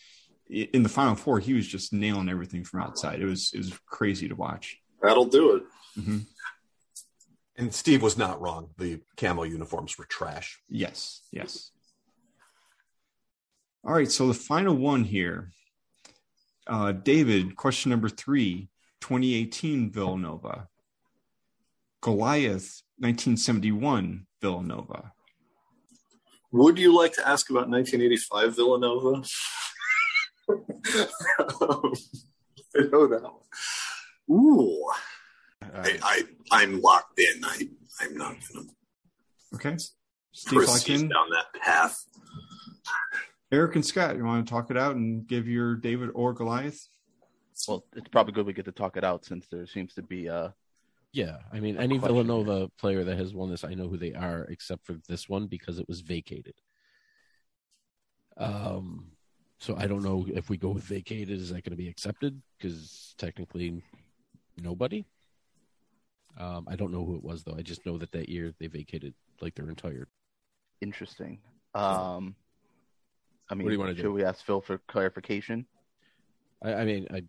[0.49, 3.73] in the final four he was just nailing everything from outside it was it was
[3.87, 5.63] crazy to watch That'll do it.
[6.01, 6.19] hmm
[7.57, 8.71] And Steve was not wrong.
[8.79, 10.61] The camo uniforms were trash.
[10.69, 11.73] yes yes
[13.85, 15.51] all right so the final one here
[16.69, 18.69] uh david question number three
[19.03, 20.69] 2018 villanova
[22.01, 25.13] goliath 1971 villanova
[26.53, 29.25] Would you like to ask about 1985 Villanova?
[32.77, 33.33] I know that one.
[34.31, 34.85] Ooh,
[35.63, 37.45] I, I I'm locked in.
[37.45, 37.69] I
[38.01, 38.75] I'm not going to
[39.57, 39.77] okay
[40.33, 42.05] steve proceed down that path.
[43.51, 46.89] eric and scott you want to talk it out and give your david or goliath
[47.69, 50.27] Well, it's probably good we get to talk it out since there seems to be
[50.27, 50.55] a.
[51.13, 54.15] Yeah, I mean, any question Villanova player that has won this, I know who they
[54.15, 56.55] are, except for this one because it was vacated.
[58.39, 59.09] Um,
[59.59, 62.41] so I don't know if we go with vacated, is that going to be accepted?
[62.59, 63.83] Because technically,
[64.57, 65.05] nobody.
[66.39, 67.55] Um, I don't know who it was though.
[67.57, 70.09] I just know that that year they vacated like their entire.
[70.81, 71.39] interesting.
[71.75, 72.35] Um,
[73.51, 74.13] I mean, What do you wanna should do?
[74.13, 75.67] we ask Phil for clarification
[76.63, 77.23] I, I mean, I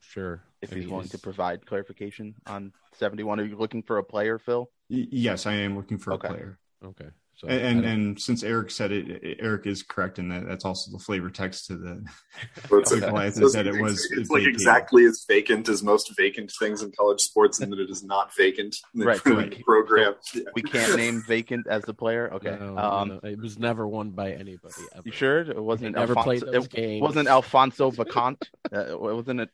[0.00, 3.40] sure if I he's willing to provide clarification on 71?
[3.40, 4.70] Are you looking for a player, Phil?
[4.88, 6.26] Y- yes i am looking for Okay.
[6.26, 10.28] a player Okay, so and and, and since eric said it eric is correct in
[10.30, 12.02] that that's also the flavor text to the
[12.68, 13.06] So it's, Okay.
[13.06, 14.54] Goliath it's- said it was it's like vacated.
[14.54, 18.34] exactly as vacant as most vacant things in college sports, and that it is not
[18.36, 20.14] vacant in the Right, current program.
[20.56, 22.32] We can't name vacant as the player.
[22.34, 22.56] Okay.
[22.58, 24.74] No, um, no, it was never won by anybody.
[24.94, 25.02] Ever.
[25.04, 26.52] You sure it wasn't Never played Alfonso?
[26.52, 27.02] those It games.
[27.02, 28.48] wasn't Alfonso Vacant.
[28.72, 29.50] uh, wasn't it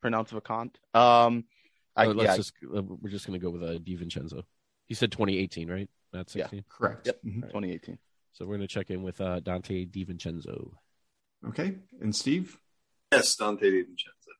[0.00, 0.78] pronounced Vacant?
[0.94, 1.44] Um,
[1.96, 4.42] I, Uh, let's yeah, just uh, we're just gonna go with uh, DiVincenzo.
[4.86, 5.88] He said 2018, right?
[6.12, 6.44] That's Yeah.
[6.44, 6.64] 16.
[6.68, 7.20] correct Yep.
[7.24, 7.42] Mhm.
[7.42, 7.98] 2018.
[8.32, 10.72] So we're gonna check in with uh, Donte DiVincenzo.
[11.48, 12.58] okay and steve
[13.12, 14.32] Yes, Donte DiVincenzo.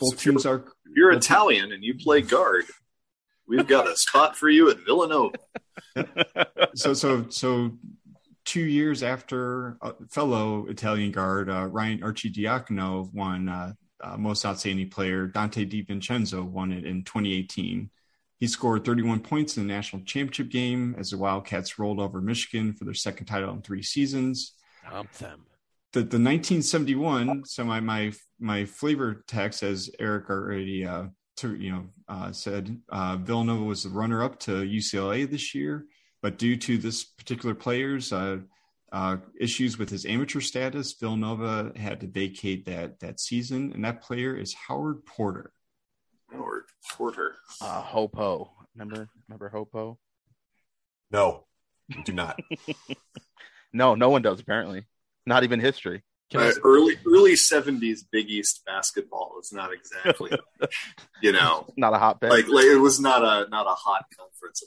[0.00, 0.56] both If you're, teams are
[0.86, 2.64] if you're Italian and you play guard,
[3.46, 5.36] we've got a spot for you at Villanova.
[6.74, 7.72] so so so
[8.44, 14.90] two years after uh, fellow Italian guard uh, Ryan Archidiacono won uh, uh, most outstanding
[14.90, 17.90] player, Donte DiVincenzo won it in 2018.
[18.38, 22.72] He scored 31 points in the national championship game as the Wildcats rolled over Michigan
[22.72, 24.52] for their second title in three seasons.
[24.88, 25.44] Dump them.
[25.92, 31.06] The, the 1971, so my my my flavor text, as Eric already uh,
[31.38, 35.86] to, you know uh, said, uh, Villanova was the runner up to UCLA this year,
[36.22, 38.12] but due to this particular player's
[38.92, 44.02] uh, issues with his amateur status, Villanova had to vacate that that season, and that
[44.02, 45.52] player is Howard Porter.
[46.32, 47.34] Howard Porter.
[47.60, 48.50] uh, Hopo.
[48.74, 49.08] Remember?
[49.28, 49.98] Remember Hopo?
[51.10, 51.44] No,
[52.04, 52.38] do not.
[53.70, 54.40] No, no one does.
[54.40, 54.86] Apparently,
[55.26, 56.02] not even history.
[56.30, 60.30] Can I, Uh, early early seventies Big East basketball was not exactly,
[61.22, 62.30] you know, Not a hotbed.
[62.30, 64.62] like, like it was not a not a hot conference.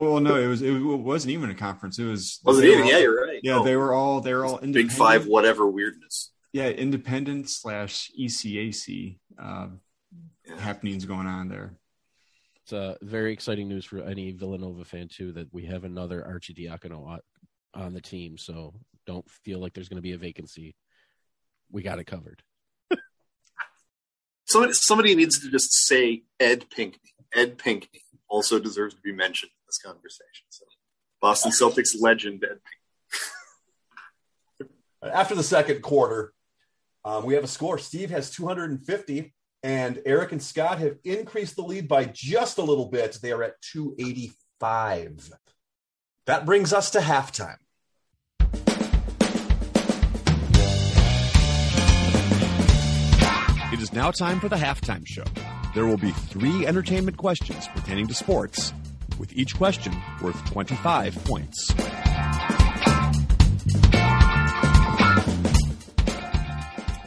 [0.00, 1.98] Well, no, it was it wasn't even a conference.
[2.00, 2.80] It was Wasn't they even?
[2.80, 3.40] were all- Yeah, you're right.
[3.44, 4.90] Yeah, Oh, they were all they were all Big.
[4.90, 6.32] Five, whatever weirdness.
[6.52, 9.68] yeah, independent slash ECAC uh,
[10.44, 10.58] Yeah.
[10.60, 11.78] happenings going on there.
[12.62, 17.06] it's uh, very exciting news for any Villanova fan too that we have another Archidiacono
[17.06, 17.20] on,
[17.74, 18.36] on the team.
[18.38, 18.74] So
[19.06, 20.74] don't feel like there's gonna be a vacancy.
[21.70, 22.42] We got it covered.
[24.44, 27.14] Somebody somebody needs to just say Ed Pinkney.
[27.34, 30.46] Ed Pinkney also deserves to be mentioned in this conversation.
[30.48, 30.64] So,
[31.20, 32.58] Boston Celtics legend Ed
[34.60, 34.70] Pinkney.
[35.12, 36.32] After the second quarter,
[37.04, 37.78] um, we have a score.
[37.78, 42.86] Steve has 250, and Eric and Scott have increased the lead by just a little
[42.86, 43.18] bit.
[43.20, 45.30] They are at 285.
[46.26, 47.56] That brings us to halftime.
[53.72, 55.24] It is now time for the halftime show.
[55.74, 58.74] There will be three entertainment questions pertaining to sports,
[59.18, 61.70] with each question worth 25 points.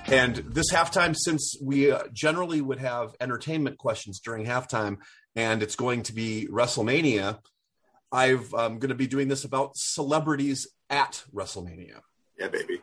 [0.07, 4.97] And this halftime, since we uh, generally would have entertainment questions during halftime,
[5.35, 7.41] and it's going to be WrestleMania,
[8.11, 11.99] I've, I'm going to be doing this about celebrities at WrestleMania.
[12.39, 12.81] Yeah, baby.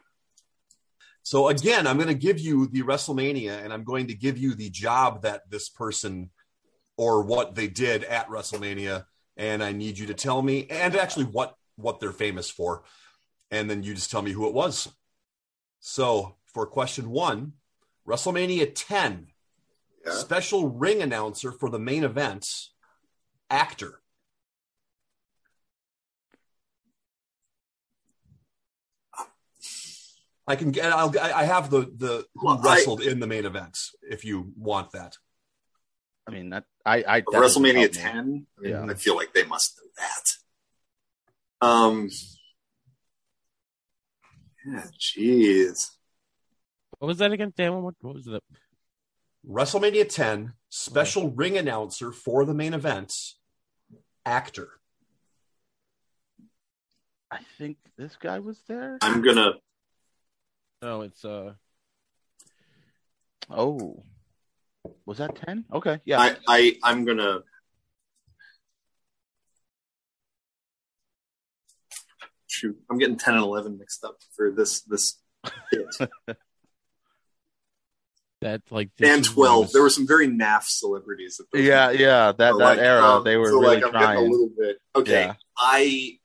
[1.23, 4.55] So again, I'm going to give you the WrestleMania, and I'm going to give you
[4.55, 6.31] the job that this person
[6.97, 9.07] or what they did at WrestleMania,
[9.37, 12.83] and I need you to tell me, and actually what what they're famous for,
[13.51, 14.89] and then you just tell me who it was.
[15.81, 17.55] So for question one,
[18.07, 19.29] WrestleMania 10,
[20.05, 20.13] Yeah.
[20.13, 22.47] special ring announcer for the main event,
[23.49, 24.02] actor.
[30.53, 30.93] I can get.
[30.93, 34.23] I'll, I I have the the who Well, I- wrestled in the main events if
[34.23, 35.17] you want that.
[36.27, 38.17] I mean, that I, I But that doesn't WrestleMania 10.
[38.17, 38.85] I, mean, Yeah.
[38.85, 41.67] I feel like they must know that.
[41.67, 42.11] Um.
[44.67, 45.91] Yeah, jeez.
[46.99, 47.53] What was that again?
[47.57, 48.43] Dan, what, what was that?
[49.49, 53.12] WrestleMania 10, special ring announcer for the main event,
[54.27, 54.69] actor.
[57.31, 58.99] I think this guy was there.
[59.01, 59.55] I'm gonna.
[60.83, 61.55] No, it's uh
[63.49, 64.03] Oh,
[65.07, 65.64] was that ten?
[65.73, 66.21] Okay, yeah.
[66.21, 67.40] I, I I'm gonna.
[72.47, 75.18] Shoot, I'm getting 10 and 11 mixed up for this this
[75.71, 75.87] hit.
[78.42, 79.61] that like this and 12.
[79.64, 81.38] was- There were some very naff celebrities.
[81.38, 82.33] That those yeah, yeah.
[82.33, 84.18] That So, that like, era, um, they were so, really like, I'm getting trying.
[84.18, 84.77] a little bit.
[84.95, 85.35] Okay, Yeah.
[85.57, 86.18] I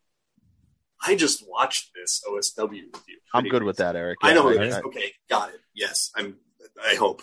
[1.05, 3.17] I just watched this OSW with you.
[3.33, 4.17] I'm good with that, Eric.
[4.23, 4.75] I know who Yeah, it is.
[4.77, 5.59] Okay, got it.
[5.73, 6.37] Yes, I'm.
[6.83, 7.21] I hope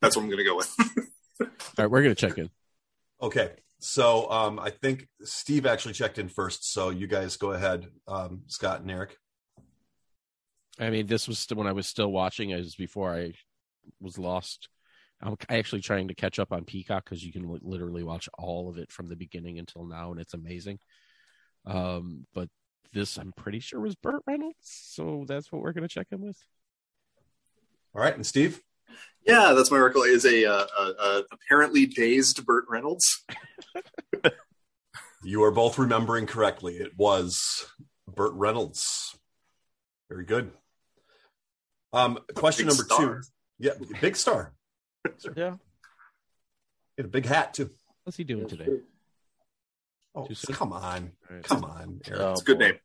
[0.00, 0.74] that's what I'm going to go with.
[1.40, 1.46] All
[1.78, 2.50] right, we're gonna check in.
[3.20, 3.52] Okay.
[3.84, 6.72] So um, I think Steve actually checked in first.
[6.72, 9.16] So you guys go ahead, um, Scott and Eric.
[10.78, 12.50] I mean, this was still when I was still watching.
[12.50, 13.34] It was before I
[14.00, 14.68] was lost.
[15.20, 18.78] I'm actually trying to catch up on Peacock because you can literally watch all of
[18.78, 20.78] it from the beginning until now, and it's amazing.
[21.66, 22.48] Um, but
[22.92, 26.38] this, I'm pretty sure, was Burt Reynolds, so that's what we're gonna check in with.
[27.94, 28.14] All right.
[28.14, 28.60] And Steve?
[29.26, 30.06] yeah, that's my record.
[30.08, 33.24] Is a, uh, a, a apparently dazed Burt Reynolds.
[35.24, 36.78] You are both remembering correctly.
[36.78, 37.64] It was
[38.08, 39.16] Burt Reynolds.
[40.10, 40.50] Very good.
[41.92, 42.98] Um, question number star.
[42.98, 43.20] two.
[43.60, 44.52] Yeah, big star.
[45.36, 45.52] Yeah,
[46.96, 47.70] He had a big hat too.
[48.02, 48.66] what's he doing today?
[50.14, 51.44] Oh, come on, All right.
[51.44, 52.20] come on, Eric.
[52.20, 52.64] Oh, It's a good boy.
[52.66, 52.78] name.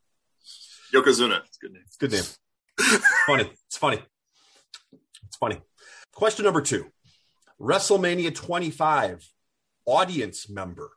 [0.93, 1.41] Yokozuna.
[1.45, 1.83] It's a good name.
[1.85, 3.01] It's a good name.
[3.25, 3.51] funny.
[3.67, 4.01] It's funny.
[5.25, 5.61] It's funny.
[6.13, 6.85] Question number two.
[7.59, 9.29] WrestleMania 25
[9.85, 10.91] audience member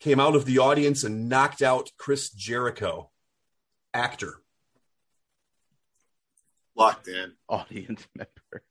[0.00, 3.10] came out of the audience and knocked out Chris Jericho,
[3.92, 4.40] actor.
[6.76, 7.32] Locked in.
[7.48, 8.62] audience member.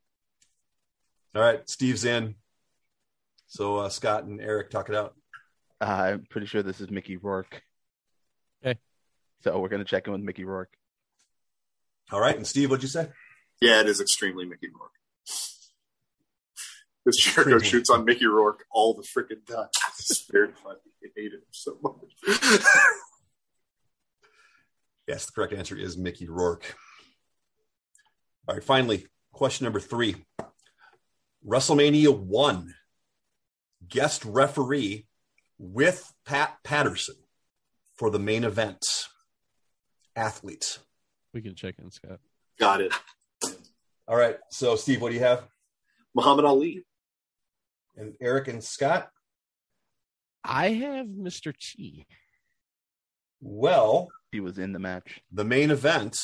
[1.35, 2.35] All right, Steve's in.
[3.47, 5.15] So uh, Scott and Eric talk it out.
[5.83, 7.61] Uh, I'm pretty sure this is Mickey Rourke.
[8.65, 8.79] Okay.
[9.43, 10.71] So we're gonna check in with Mickey Rourke.
[12.11, 13.09] All right, and Steve, what'd you say?
[13.61, 14.91] Yeah, it is extremely Mickey Rourke.
[17.05, 19.67] This Jericho shoots on Mickey Rourke all the freaking time.
[19.99, 20.79] It's very funny.
[21.03, 22.39] I hate it so much.
[25.05, 26.75] Yes, the correct answer is Mickey Rourke.
[28.47, 30.15] All right, finally, question number three.
[31.45, 32.73] WrestleMania 1,
[33.89, 35.07] guest referee
[35.63, 37.15] with Pat Patterson
[37.95, 38.83] for the main event.
[40.15, 40.79] Athletes.
[41.33, 42.19] We can check in, Scott.
[42.59, 42.93] Got it.
[44.07, 45.47] All right, so Steve, what do you have?
[46.13, 46.83] Muhammad Ali.
[47.95, 49.09] And Eric and Scott?
[50.43, 51.53] I have Mr.
[51.57, 52.05] T.
[53.41, 55.21] Well, He was in the match.
[55.31, 56.17] the main event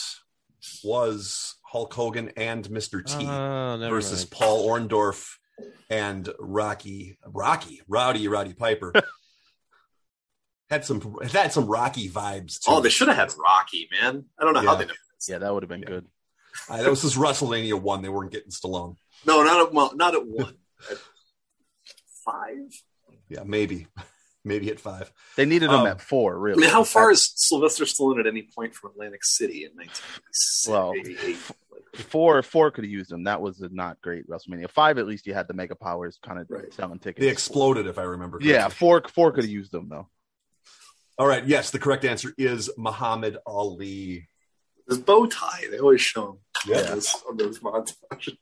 [0.83, 3.05] was Hulk Hogan and Mr.
[3.05, 3.25] T.
[3.25, 4.31] Oh, versus mind.
[4.31, 5.25] Paul Orndorff
[5.89, 8.91] and Rocky, Rocky, Rowdy, Roddy Piper.
[10.69, 12.59] had some it had some Rocky vibes.
[12.59, 12.71] Too.
[12.71, 14.25] Oh, they should have had Rocky, man.
[14.39, 14.97] I don't know how they never.
[15.27, 15.87] Yeah, that would have been Yeah.
[15.89, 16.05] good.
[16.69, 18.01] Uh, that was his WrestleMania one.
[18.01, 18.95] They weren't getting Stallone.
[19.25, 20.55] No, not at well, not at one.
[20.89, 20.97] At
[22.25, 22.57] five.
[23.29, 23.87] Yeah, maybe,
[24.45, 25.11] maybe at five.
[25.35, 26.61] They needed him Um, at four, I really.
[26.61, 30.67] mean, how far is Sylvester Stallone at any point from Atlantic City in 1986?
[30.67, 31.37] Well, 88?
[32.09, 32.41] four?
[32.43, 33.23] Four could have used him.
[33.25, 34.69] That was a not great WrestleMania.
[34.69, 36.73] Five, at least you had the Mega Powers kind of Right.
[36.73, 37.23] selling tickets.
[37.23, 38.39] They exploded, if I remember.
[38.41, 39.03] Yeah, four.
[39.13, 40.07] Four could have used them though.
[41.19, 41.45] All right.
[41.45, 44.27] Yes, the correct answer is Muhammad Ali.
[44.87, 45.65] His bow tie.
[45.69, 46.93] They always show him Yeah.
[47.27, 48.37] on those, montages.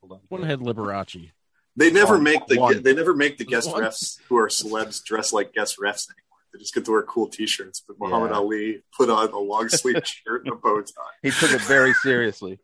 [0.00, 0.20] Hold on.
[0.28, 1.30] One had Liberace.
[1.76, 2.82] They never Oh, make the one.
[2.84, 3.82] they never make the guest One.
[3.82, 6.38] refs who are celebs dress like guest refs anymore.
[6.52, 7.80] They just get to wear cool T-shirts.
[7.86, 8.36] But Muhammad Yeah.
[8.36, 11.02] Ali put on a long sleeve shirt and a bow tie.
[11.22, 12.60] He took it very seriously.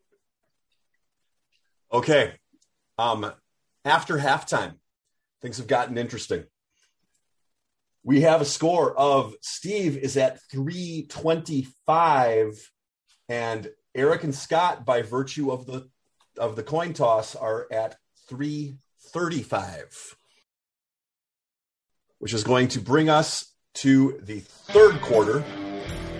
[1.92, 2.38] Okay.
[2.98, 3.32] Um,
[3.84, 4.76] after halftime,
[5.42, 6.44] things have gotten interesting.
[8.02, 12.72] We have a score of Steve is at 325
[13.28, 15.90] and Eric and Scott by virtue of the
[16.38, 17.96] of the coin toss are at
[18.28, 20.16] 335
[22.18, 25.44] which is going to bring us to the third quarter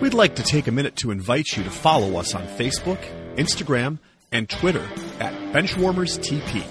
[0.01, 2.97] We'd like to take a minute to invite you to follow us on Facebook,
[3.35, 3.99] Instagram,
[4.31, 4.83] and Twitter
[5.19, 6.63] at Benchwarmers TP.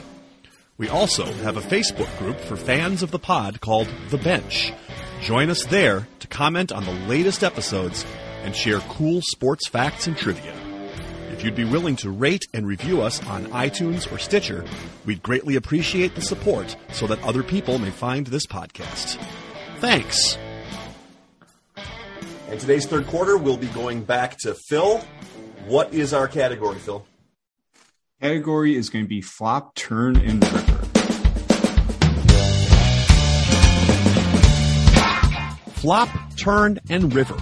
[0.76, 4.72] We also have a Facebook group for fans of the pod called The Bench.
[5.20, 8.06] Join us there to comment on the latest episodes
[8.42, 10.54] and share cool sports facts and trivia.
[11.30, 14.64] If you'd be willing to rate and review us on iTunes or Stitcher,
[15.04, 19.22] we'd greatly appreciate the support so that other people may find this podcast.
[19.78, 20.38] Thanks.
[22.48, 24.98] and today's third quarter we'll be going back to Phil
[25.66, 27.06] what is our category Phil
[28.20, 30.79] Category is going to be flop, turn, and river.
[35.80, 37.38] Flop, Turn, and River.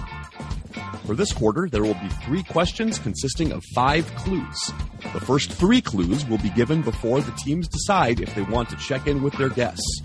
[1.05, 4.71] For this quarter, there will be three questions consisting of five clues.
[5.11, 8.77] The first three clues will be given before the teams decide if they want to
[8.77, 10.03] check in with their guests.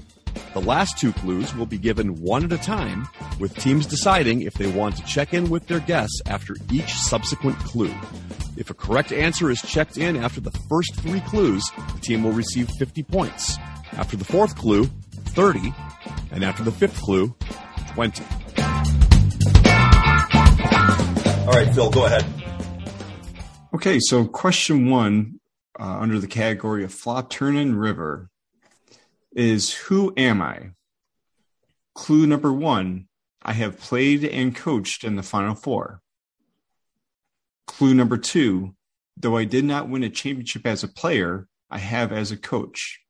[0.53, 3.07] The last two clues will be given one at a time,
[3.39, 7.57] with teams deciding if they want to check in with their guests after each subsequent
[7.61, 7.95] clue.
[8.57, 11.65] If a correct answer is checked in after the first three clues,
[11.95, 13.59] the team will receive 50 points.
[13.93, 14.87] After the fourth clue,
[15.27, 15.73] 30,
[16.33, 17.33] and after the fifth clue,
[17.95, 18.25] 20.
[21.47, 22.25] all right Phil go ahead
[23.75, 25.41] Okay, so question one
[25.81, 28.31] uh, under the category of flop, turn, and river
[29.35, 30.71] is Who am I?
[31.95, 33.09] Clue number one
[33.43, 36.01] I have played and coached in the Final Four.
[37.67, 38.75] Clue number two
[39.17, 43.01] though I did not win a championship as a player, I have as a coach.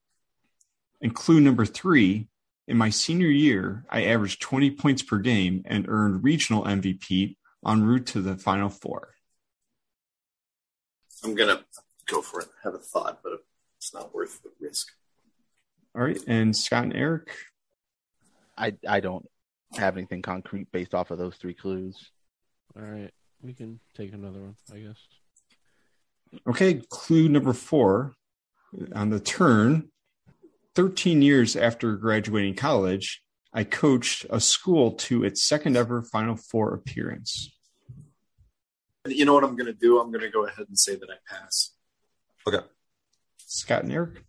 [1.00, 2.28] And clue number three
[2.66, 7.36] in my senior year, I averaged 20 points per game and earned regional MVP
[7.66, 9.14] en route to the Final Four.
[11.22, 11.64] I'm gonna
[12.06, 12.48] go for it.
[12.62, 13.32] Have a thought, but
[13.78, 14.88] it's not worth the risk.
[15.94, 17.34] All right, and Scott and Eric.
[18.56, 19.26] I I don't
[19.74, 22.10] have anything concrete based off of those three clues.
[22.76, 23.12] All right,
[23.42, 24.98] we can take another one, I guess.
[26.46, 28.14] Okay, clue number four
[28.94, 29.90] on the turn.
[30.74, 33.22] 13 years after graduating college,
[33.52, 37.50] I coached a school to its second ever Final Four appearance.
[39.06, 40.00] You know what I'm gonna do?
[40.00, 41.70] I'm gonna go ahead and say that I pass.
[42.46, 42.64] okay
[43.38, 44.24] Scott and Eric.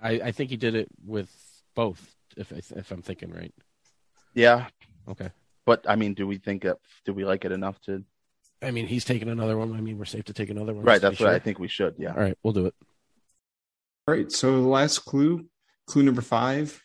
[0.00, 1.30] I, I think he did it with
[1.74, 3.52] both, if I, if I'm thinking right.
[4.34, 4.66] Yeah,
[5.08, 5.30] Okay.
[5.66, 8.04] but I mean, do we think that do we like it enough to?
[8.62, 9.74] I mean, he's taking another one.
[9.74, 10.84] I mean, we're safe to take another one.
[10.84, 11.36] Right, just that's be what sure.
[11.36, 11.96] I think we should.
[11.98, 12.12] Yeah.
[12.14, 12.74] All right, we'll do it.
[14.08, 15.46] All right, so the last clue,
[15.86, 16.82] clue number five.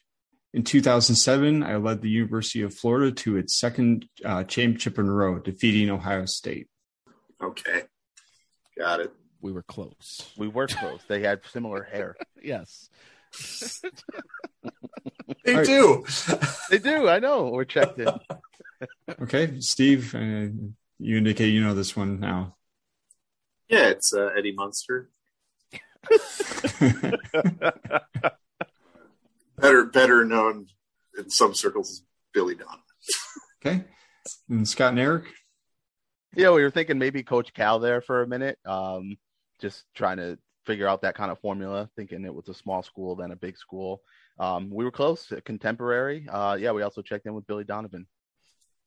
[0.53, 5.11] In 2007, I led the University of Florida to its second uh, championship in a
[5.11, 6.67] row, defeating Ohio State.
[7.41, 7.83] Okay,
[8.77, 9.11] got it.
[9.41, 10.31] We were close.
[10.37, 11.01] We were close.
[11.07, 12.15] They had similar hair.
[12.43, 12.89] Yes.
[15.43, 15.65] they All right.
[15.65, 16.05] do
[16.69, 17.09] They do.
[17.09, 17.49] I know.
[17.49, 18.07] We're checked in.
[19.19, 20.49] Okay, Steve, uh,
[20.99, 22.55] you indicate you know this one now.
[23.69, 25.09] Yeah, it's uh, Eddie Munster.
[29.59, 30.67] Better, better known
[31.17, 32.01] in some circles as
[32.31, 32.83] Billy Donovan.
[33.65, 33.83] okay,
[34.49, 35.25] and Scott and Eric.
[36.35, 38.59] Yeah, we were thinking maybe Coach Cal there for a minute.
[38.65, 39.17] Um,
[39.59, 40.37] just trying to
[40.67, 43.57] figure out that kind of formula, thinking it was a small school, then a big
[43.57, 44.03] school.
[44.37, 46.27] Um, we were close, contemporary.
[46.29, 48.05] Uh, yeah, we also checked in with Billy Donovan.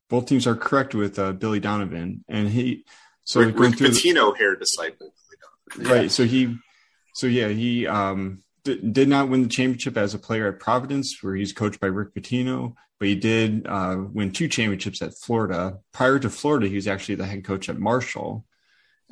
[0.09, 2.85] Both teams are correct with uh, Billy Donovan, and he.
[3.25, 5.12] So Rick, going Rick through the- hair disciple.
[5.68, 5.99] Billy Donovan.
[6.03, 6.57] right so he
[7.21, 11.23] so yeah he um did, did not win the championship as a player at providence
[11.23, 15.79] where he's coached by rick pitino but he did uh, win two championships at florida.
[15.91, 18.45] Prior to florida he was actually the head coach at marshall.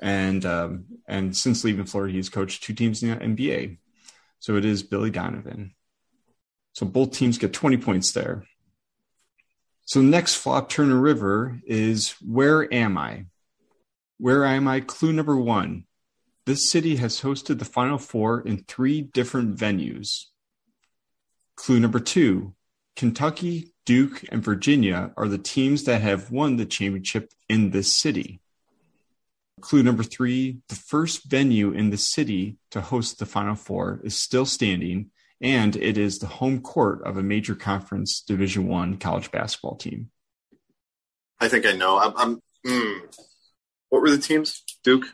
[0.00, 3.78] And um, and since leaving florida he's coached two teams in the nba
[4.38, 5.74] so it is billy donovan.
[6.74, 8.44] So both teams get 20 points there.
[9.86, 13.24] So next flop turner river is where am i?
[14.18, 14.80] Where am i?
[14.80, 15.84] Clue number one
[16.48, 20.24] this city has hosted the Final Four in three different venues.
[21.56, 22.54] Clue number two
[22.96, 28.40] Kentucky, Duke, and Virginia are the teams that have won the championship in this city.
[29.60, 34.16] Clue number three the first venue in the city to host the Final Four is
[34.16, 35.10] still standing,
[35.42, 40.08] and it is the home court of a major conference Division One college basketball team.
[41.38, 41.98] I think I know.
[41.98, 42.14] I'm.
[42.16, 43.00] I'm mm.
[43.90, 44.62] What were the teams?
[44.82, 45.04] Duke.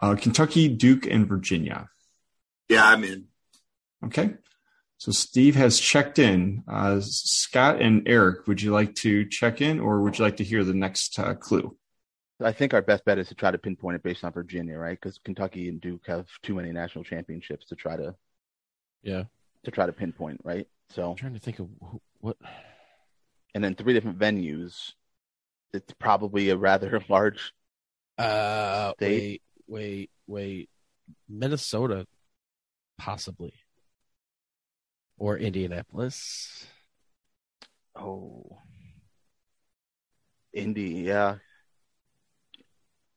[0.00, 1.88] Uh, Kentucky, Duke, and Virginia.
[2.68, 3.26] Yeah, I'm in.
[4.04, 4.34] Okay.
[4.98, 6.64] So Steve has checked in.
[6.68, 10.44] Uh, Scott and Eric, would you like to check in, or would you like to
[10.44, 11.76] hear the next uh, clue?
[12.42, 14.98] I think our best bet is to try to pinpoint it based on Virginia, right?
[15.00, 18.14] Because Kentucky and Duke have too many national championships to try to
[19.02, 19.24] Yeah.
[19.64, 20.66] to try to pinpoint, right?
[20.90, 22.36] So, I'm trying to think of who, what.
[23.54, 24.92] and then three different venues.
[25.72, 27.52] It's probably a rather large.
[28.18, 29.10] Uh, State?
[29.22, 30.70] wait, wait, wait.
[31.28, 32.06] Minnesota,
[32.98, 33.54] possibly,
[35.18, 36.66] or Indianapolis.
[37.94, 38.58] Oh,
[40.52, 41.36] Indy, yeah.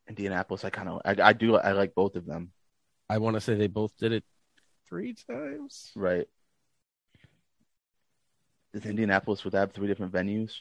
[0.07, 2.51] Indianapolis, I kind of, I, I do, I like both of them,
[3.09, 4.23] I want to say they both did it
[4.87, 5.91] three times.
[5.95, 6.27] right?
[8.73, 10.51] Does Indianapolis would have three different venues?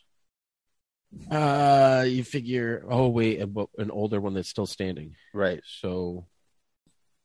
[1.30, 2.84] Uh, you figure.
[2.88, 5.14] Oh wait, an older one that's still standing.
[5.32, 5.60] Right.
[5.80, 6.26] So,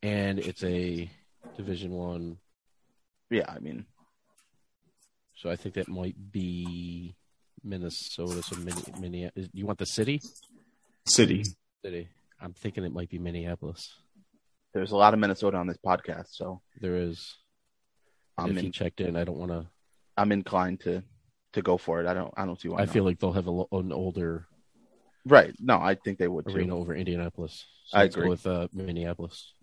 [0.02, 1.10] and it's a
[1.58, 2.38] Division One.
[3.30, 3.86] Yeah, I mean,
[5.36, 7.16] So I think that might be
[7.64, 8.42] Minnesota.
[8.44, 10.22] So mini, mini, is- you want the city?
[11.08, 11.44] City.
[11.84, 12.08] City.
[12.40, 13.96] I'm thinking it might be Minneapolis.
[14.74, 17.36] there's a lot of Minnesota on this podcast, so There is.
[18.38, 19.68] I'm if in, you checked in, I don't want to.
[20.18, 21.04] I'm inclined to
[21.54, 22.08] to go for it.
[22.08, 22.80] I don't, I don't see why.
[22.80, 22.94] I not.
[22.94, 24.48] feel like they'll have a, an older
[25.26, 25.54] right.
[25.60, 26.56] No, I think they would too.
[26.56, 27.66] arena over Indianapolis.
[27.88, 28.26] So I let's agree.
[28.26, 29.54] Go with uh, Minneapolis.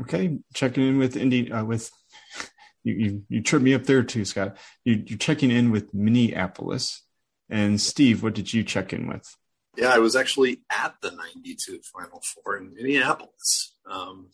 [0.00, 1.90] Okay, checking in with Indy uh, with
[2.84, 3.22] you, you.
[3.28, 4.56] You tripped me up there too, Scott.
[4.84, 7.02] You, you're checking in with Minneapolis,
[7.48, 8.22] and Steve.
[8.22, 9.36] What did you check in with?
[9.76, 13.76] Yeah, I was actually at the 92 Final Four in Minneapolis.
[13.88, 14.28] Um,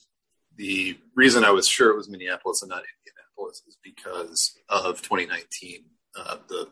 [0.57, 5.85] the reason I was sure it was Minneapolis and not Indianapolis is because of 2019.
[6.17, 6.69] Uh, the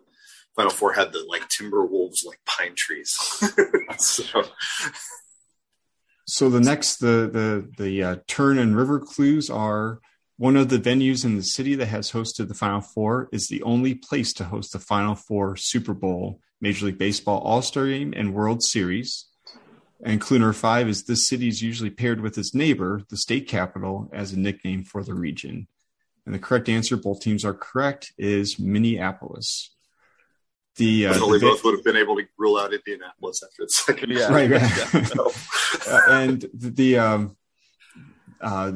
[0.57, 3.17] Final Four had the like Timberwolves like pine trees.
[3.99, 4.45] so
[6.27, 10.01] So the next, the the the uh, turn and river clues are
[10.37, 13.63] one of the venues in the city that has hosted the Final Four is the
[13.63, 18.15] only place to host the Final Four Super Bowl, Major League Baseball All Star Game,
[18.17, 19.27] and World Series.
[20.03, 23.47] And clue number five is this city is usually paired with its neighbor, the state
[23.47, 25.69] capital, as a nickname for the region.
[26.27, 29.75] And the correct answer, both teams are correct, is Minneapolis.
[30.77, 33.65] The, uh, uh, the we both would have been able to rule out Indianapolis after
[33.65, 34.11] the second.
[34.11, 34.33] Yeah.
[34.33, 35.07] right, right.
[35.07, 35.31] So,
[35.91, 37.37] uh, and the, the um,
[38.41, 38.73] uh,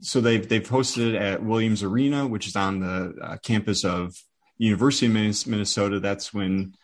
[0.00, 4.14] so they've they've hosted it at Williams Arena, which is on the uh, campus of
[4.58, 6.00] University of Minnesota.
[6.00, 6.74] That's when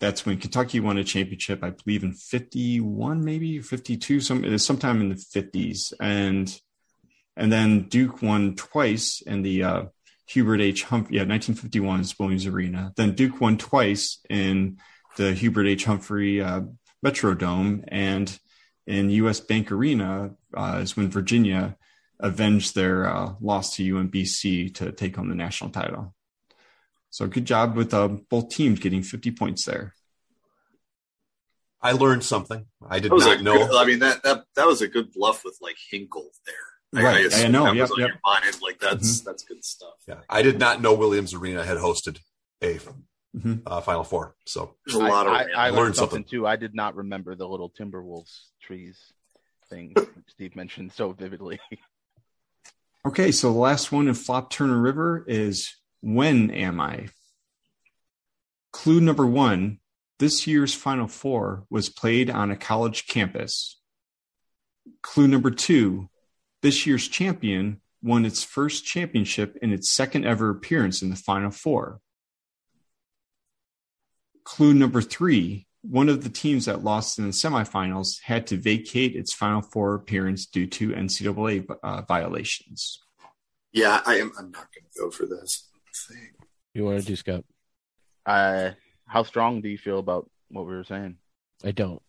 [0.00, 4.64] that's when Kentucky won a championship, I believe, in '51, maybe '52, some it is
[4.64, 6.60] sometime in the '50s, and
[7.40, 9.82] and then Duke won twice in the uh,
[10.26, 10.84] Hubert H.
[10.84, 12.92] Humphrey, yeah, 1951 is Williams Arena.
[12.96, 14.76] Then Duke won twice in
[15.16, 15.86] the Hubert H.
[15.86, 16.60] Humphrey uh,
[17.04, 18.38] Metrodome, and
[18.86, 19.40] in U.S.
[19.40, 21.76] Bank Arena uh, is when Virginia
[22.18, 26.14] avenged their uh, loss to UMBC to take home the national title.
[27.08, 29.94] So good job with uh, both teams getting 50 points there.
[31.80, 32.66] I learned something.
[32.86, 33.66] I did not a know.
[33.66, 36.54] good- I mean that that that was a good bluff with like Hinkle there.
[36.92, 37.04] Right.
[37.04, 38.08] I assume know, That yep, was on yep.
[38.08, 38.58] your mind.
[38.62, 39.94] Like that's that's good stuff.
[40.08, 42.18] Yeah, I did not know Williams Arena had hosted
[42.62, 42.78] a
[43.36, 43.62] Mhm.
[43.64, 44.34] uh, Final Four.
[44.44, 46.30] So There's a lot I, of I, random- I learned learned something something.
[46.30, 46.46] too.
[46.48, 48.98] I did not remember the little Timberwolves trees
[49.68, 49.94] thing
[50.28, 51.60] Steve mentioned so vividly.
[53.06, 57.08] Okay, so the last one in Flop Turner River is When Am I?
[58.74, 59.78] Clue number one
[60.18, 63.80] this year's Final Four was played on a college campus.
[65.02, 66.09] Clue number two
[66.62, 71.50] this year's champion won its first championship in its second ever appearance in the Final
[71.50, 72.00] Four.
[74.44, 79.16] Clue number three one of the teams that lost in the semifinals had to vacate
[79.16, 83.00] its Final Four appearance due to NCAA uh, violations.
[83.72, 84.32] Yeah, I am.
[84.38, 85.68] I'm not going to go for this
[86.08, 86.30] thing.
[86.74, 87.44] You want to do Scott?
[88.26, 88.72] Uh,
[89.06, 91.16] how strong do you feel about what we were saying?
[91.64, 92.02] I don't.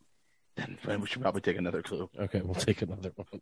[0.58, 2.10] Then then we should probably take another clue.
[2.20, 3.42] Okay, we'll take another one.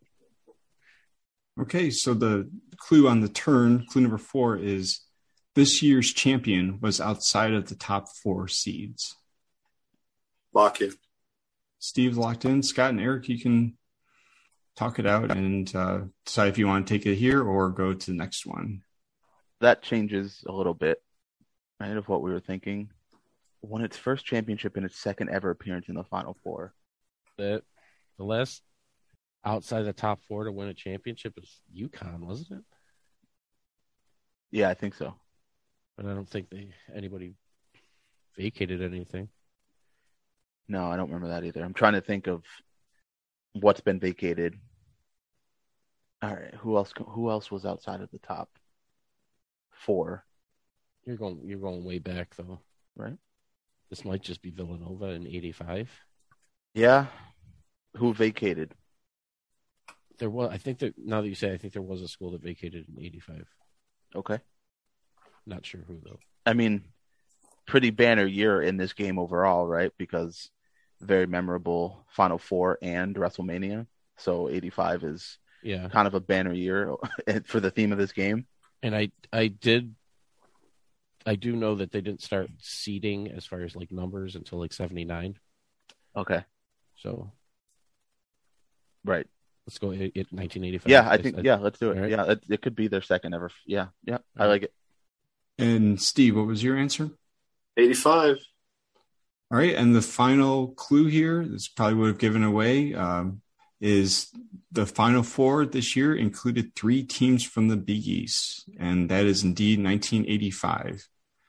[1.60, 5.00] Okay, so the clue on the turn, clue number four is
[5.54, 9.14] this year's champion was outside of the top four seeds.
[10.54, 10.94] Lock in.
[11.78, 12.62] Steve's locked in.
[12.62, 13.76] Scott and Eric, you can
[14.74, 17.92] talk it out and uh, decide if you want to take it here or go
[17.92, 18.80] to the next one.
[19.60, 21.02] That changes a little bit,
[21.78, 22.90] right, of what we were thinking.
[23.60, 26.72] Won its first championship in its second ever appearance in the Final Four.
[27.36, 27.62] That
[28.16, 28.62] the last
[29.44, 32.64] outside the top four to win a championship was UConn, wasn't it?
[34.50, 35.14] Yeah, I think so.
[35.96, 37.34] But I don't think they anybody
[38.36, 39.28] vacated anything.
[40.68, 41.62] No, I don't remember that either.
[41.62, 42.44] I'm trying to think of
[43.52, 44.54] what's been vacated.
[46.22, 46.92] All right, who else?
[47.08, 48.50] Who else was outside of the top
[49.72, 50.24] four?
[51.04, 51.40] You're going.
[51.44, 52.60] You're going way back though,
[52.94, 53.16] right?
[53.88, 55.90] This might just be Villanova in '85.
[56.74, 57.06] Yeah,
[57.96, 58.74] who vacated?
[60.20, 60.50] There was.
[60.52, 62.86] I think that now that you say, I think there was a school that vacated
[62.88, 63.46] in '85.
[64.14, 64.38] Okay.
[65.46, 66.18] Not sure who though.
[66.44, 66.84] I mean,
[67.66, 69.92] pretty banner year in this game overall, right?
[69.96, 70.50] Because
[71.00, 73.86] very memorable Final Four and WrestleMania.
[74.18, 76.94] So 85 is yeah kind of a banner year
[77.44, 78.46] for the theme of this game.
[78.82, 79.94] And I I did
[81.24, 84.72] I do know that they didn't start seeding as far as like numbers until like
[84.72, 85.38] 79.
[86.14, 86.44] Okay.
[86.96, 87.32] So
[89.04, 89.26] right.
[89.66, 90.90] Let's go at 1985.
[90.90, 92.00] Yeah, I think I, yeah, let's do it.
[92.00, 92.10] right?
[92.10, 93.50] Yeah, it, it, could be their second ever.
[93.66, 94.72] Yeah, yeah, I like it.
[95.58, 97.10] And Steve, what was your answer?
[97.76, 98.38] 85.
[99.52, 103.42] All right, and the final clue here, this probably would have given away, um,
[103.80, 104.28] is
[104.70, 109.42] the final four this year included three teams from the Big East, and that is
[109.42, 111.08] indeed 1985.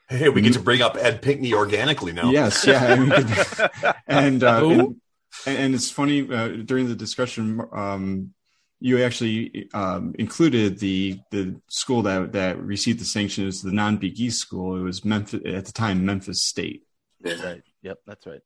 [0.10, 2.32] Hey, we get to bring up Ed Pinkney organically now.
[2.32, 5.02] Yes, yeah, I and, uh, and,
[5.46, 8.34] and it's funny uh, during the discussion, um,
[8.80, 13.98] you actually um, included the the school that that received the sanction as the non
[13.98, 14.76] Big East school.
[14.76, 16.84] It was Memphis at the time, Memphis State.
[17.24, 17.44] Yeah.
[17.44, 17.64] Right.
[17.84, 18.42] Yep, that's right.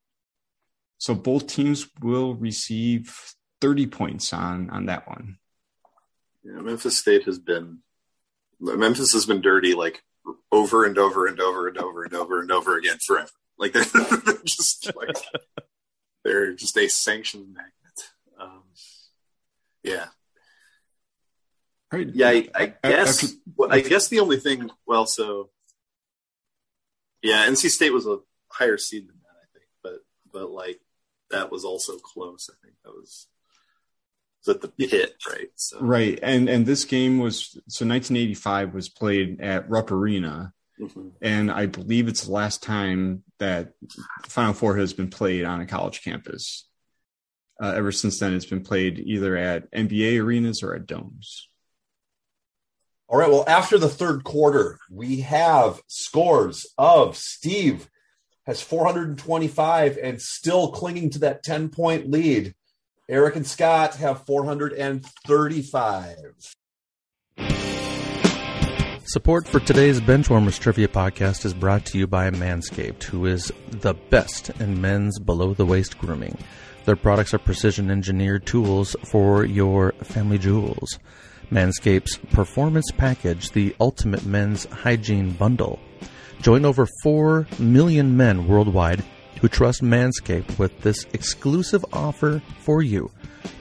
[0.98, 3.18] So both teams will receive
[3.62, 5.38] 30 points on on that one.
[6.44, 7.80] Yeah, Memphis State has been
[8.60, 10.04] Memphis has been dirty like
[10.52, 13.30] over and over and over and over and over and over again forever.
[13.58, 13.84] Like they're,
[14.26, 15.16] they're just like
[16.26, 17.72] they're just a sanctioned magnet.
[18.38, 18.64] Um,
[19.84, 20.08] yeah.
[21.92, 22.10] Right.
[22.14, 23.24] Yeah, I, I guess.
[23.24, 24.70] After, well, I guess the only thing.
[24.86, 25.52] Well, so
[27.22, 28.18] yeah, NC State was a
[28.52, 30.00] higher seed than that, I think, but
[30.34, 30.82] but like
[31.30, 32.50] that was also close.
[32.52, 33.28] I think that was
[34.46, 35.50] was at the pit, right?
[35.56, 35.80] So.
[35.80, 41.10] Right, and and this game was so 1985 was played at Rupp Arena, mm-hmm.
[41.22, 43.74] and I believe it's the last time that
[44.26, 46.68] Final Four has been played on a college campus.
[47.62, 51.48] Uh, ever since then, it's been played either at NBA arenas or at domes.
[53.08, 53.30] All right.
[53.30, 57.88] Well, after the third quarter, we have scores of Steve
[58.46, 62.56] has 425 and still clinging to that 10 point lead.
[63.08, 66.16] Eric and Scott have 435.
[69.08, 73.94] Support for today's Benchwarmers Trivia podcast is brought to you by Manscaped, who is the
[73.94, 76.36] best in men's below the waist grooming.
[76.86, 80.98] Their products are precision engineered tools for your family jewels.
[81.52, 85.80] Manscaped's Performance Package, the ultimate men's hygiene bundle.
[86.42, 89.04] Join over 4 million men worldwide
[89.40, 93.12] who trust Manscaped with this exclusive offer for you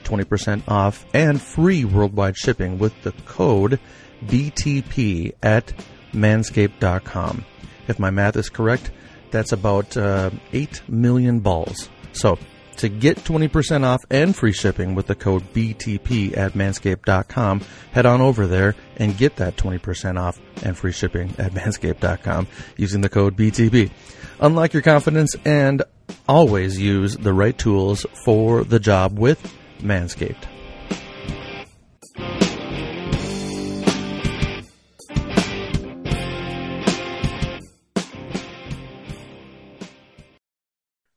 [0.05, 3.79] 20% off and free worldwide shipping with the code
[4.27, 5.73] BTP at
[6.13, 7.45] manscaped.com.
[7.87, 8.91] If my math is correct,
[9.31, 11.89] that's about uh, 8 million balls.
[12.13, 12.37] So,
[12.77, 17.61] to get 20% off and free shipping with the code BTP at manscaped.com,
[17.91, 22.47] head on over there and get that 20% off and free shipping at manscaped.com
[22.77, 23.91] using the code BTP.
[24.39, 25.83] Unlock your confidence and
[26.27, 30.54] always use the right tools for the job with Manscaped.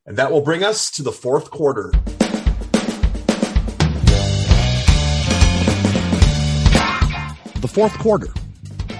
[0.08, 1.90] And that will bring us to the fourth quarter.
[7.60, 8.28] The fourth quarter,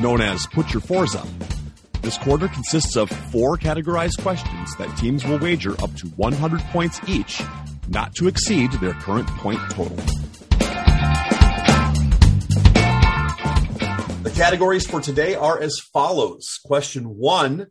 [0.02, 1.26] known as Put Your Fours Up.
[2.02, 7.00] This quarter consists of four categorized questions that teams will wager up to 100 points
[7.09, 7.40] each,
[7.88, 9.96] not to exceed their current point total.
[14.24, 16.61] The categories for today are as follows.
[16.66, 17.68] Question one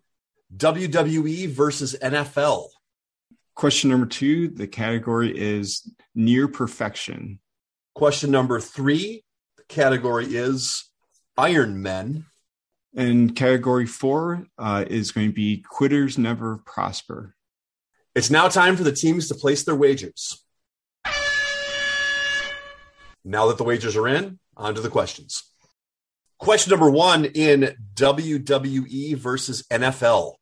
[0.55, 2.69] WWE versus NFL.
[3.57, 7.39] Question number two, the category is near perfection.
[7.95, 9.23] Question number three,
[9.57, 10.87] the category is
[11.39, 12.25] Iron Men.
[12.95, 17.33] And category four uh, is going to be quitters never prosper.
[18.13, 20.39] It's now time for the teams to place their wagers.
[23.25, 25.41] Now that the wagers are in, on to the questions.
[26.37, 30.35] Question number one in WWE versus NFL.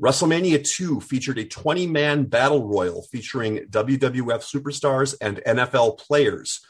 [0.00, 6.64] WrestleMania 2 featured a 20 man battle royal featuring WWF superstars and NFL players.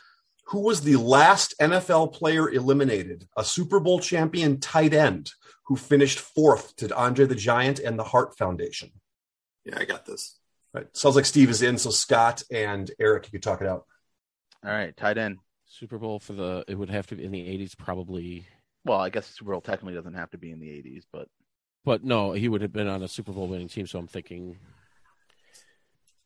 [0.46, 3.28] Who was the last NFL player eliminated?
[3.36, 5.30] A Super Bowl champion tight end,
[5.66, 8.90] who finished fourth to Andre the Giant and the Hart Foundation.
[9.64, 10.36] Yeah, I got this.
[10.74, 10.88] Right.
[10.96, 13.84] Sounds like Steve is in, so Scott and Eric, you could talk it out.
[14.64, 15.38] All right, tight end.
[15.66, 18.44] Super Bowl for the it would have to be in the eighties probably
[18.84, 21.28] Well, I guess the Super Bowl technically doesn't have to be in the 80s, but
[21.84, 24.58] but no, he would have been on a Super Bowl winning team, so I'm thinking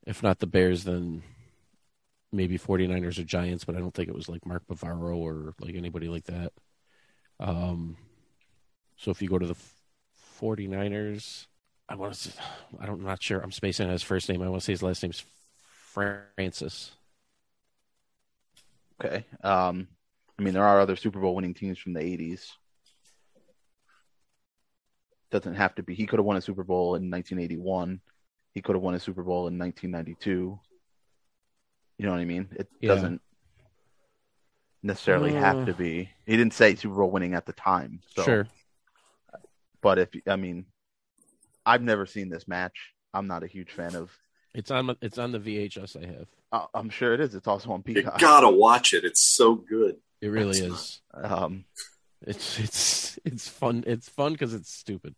[0.06, 1.22] if not the Bears then
[2.32, 5.74] maybe 49ers or Giants, but I don't think it was like Mark Bavaro or like
[5.74, 6.52] anybody like that.
[7.40, 7.96] Um
[8.96, 9.56] so if you go to the
[10.40, 11.46] 49ers,
[11.88, 12.30] I want to
[12.80, 13.40] I don't I'm not sure.
[13.40, 14.42] I'm spacing on his first name.
[14.42, 15.24] I want to say his last name's
[15.94, 16.92] Francis.
[19.00, 19.24] okay.
[19.42, 19.88] Um,
[20.38, 22.50] I mean, there are other Super Bowl winning teams from the 80s.
[25.34, 25.96] Doesn't have to be.
[25.96, 28.00] He could have won a Super Bowl in 1981.
[28.52, 30.60] He could have won a Super Bowl in 1992.
[31.98, 32.46] You know what I mean?
[32.52, 32.94] It Yeah.
[32.94, 33.20] doesn't
[34.84, 35.64] necessarily have Uh.
[35.64, 36.08] to be.
[36.24, 38.00] He didn't say Super Bowl winning at the time.
[38.14, 38.22] So.
[38.22, 38.48] Sure.
[39.80, 40.66] But if I mean,
[41.66, 42.94] I've never seen this match.
[43.12, 44.16] I'm not a huge fan of.
[44.54, 46.28] It's on it's on the VHS I have.
[46.52, 47.34] Uh, I'm sure it is.
[47.34, 48.20] It's also on Peacock.
[48.20, 49.04] You gotta watch it.
[49.04, 49.96] It's so good.
[50.20, 51.00] It really That's is.
[51.12, 51.64] Um,
[52.26, 53.84] It's it's it's fun.
[53.86, 55.14] It's fun because it's stupid.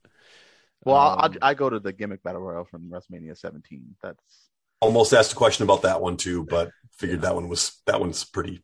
[0.84, 3.96] well, I, Um, I go to the gimmick battle royal from WrestleMania 17.
[4.02, 4.48] That's
[4.80, 8.24] Almost asked a question about that one too, but figured that one was that one's
[8.24, 8.60] pretty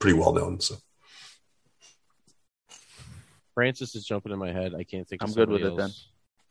[0.00, 0.60] pretty well known.
[0.60, 0.76] So
[3.54, 4.74] Francis is jumping in my head.
[4.74, 5.22] I can't think.
[5.22, 5.90] I'm good with it then.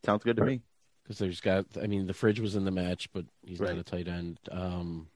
[0.05, 0.61] sounds good to me.
[1.03, 1.65] Because there's got.
[1.81, 3.71] I mean, the fridge was in the match, but he's Right.
[3.71, 4.39] not a tight end.
[4.51, 5.09] Um,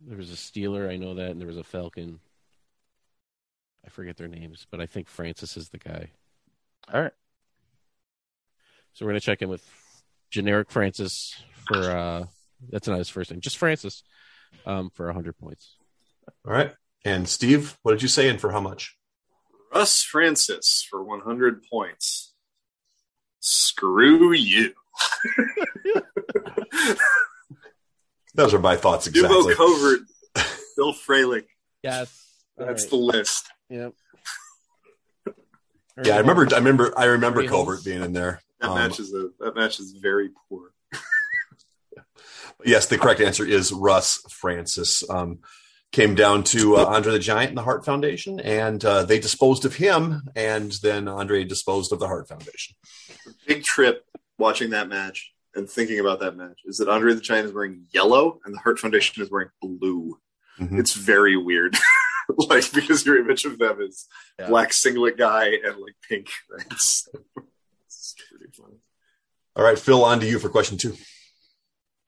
[0.00, 2.20] there was a Steeler, I know that, and there was a Falcon.
[3.84, 6.10] I forget their names, but I think Francis is the guy.
[6.92, 7.12] All right.
[8.92, 9.64] So we're gonna check in with
[10.30, 11.34] generic Francis
[11.66, 11.76] for.
[11.90, 12.26] uh
[12.70, 14.02] That's not his first name, just Francis,
[14.66, 15.76] um, for hundred points.
[16.46, 16.72] all right.
[17.04, 18.96] And Steve, what did you say and for how much?
[19.74, 22.32] Russ Francis for 100 points.
[23.40, 24.72] Screw you.
[28.34, 29.54] Those are my thoughts Dubo exactly.
[29.54, 30.00] Covert,
[30.76, 31.44] Bill Fralic.
[31.82, 32.24] Yes,
[32.56, 33.46] That's the list.
[33.72, 33.94] Yep.
[36.04, 36.46] Yeah, I remember.
[36.54, 36.92] I remember.
[36.98, 37.84] I remember Three Covert holes.
[37.84, 38.42] being in there.
[38.60, 40.70] That Um, match is a that match is very poor.
[42.64, 45.02] Yes, the correct answer is Russ Francis.
[45.10, 45.40] Um,
[45.90, 49.64] came down to uh, Andre the Giant and the Hart Foundation, and uh, they disposed
[49.64, 52.76] of him, and then Andre disposed of the Hart Foundation.
[53.46, 54.04] Big trip
[54.38, 57.84] watching that match and thinking about that match is that Andre the Giant is wearing
[57.92, 60.18] yellow and the Hart Foundation is wearing blue.
[60.60, 60.78] Mhm.
[60.78, 61.76] It's very weird.
[62.48, 64.06] like because your image of them is
[64.38, 64.48] Yeah.
[64.48, 66.28] black singlet guy and like pink.
[66.50, 66.66] Right?
[66.70, 67.08] It's,
[67.86, 68.76] it's pretty funny.
[69.54, 70.94] All right, Phil, on to you for question two.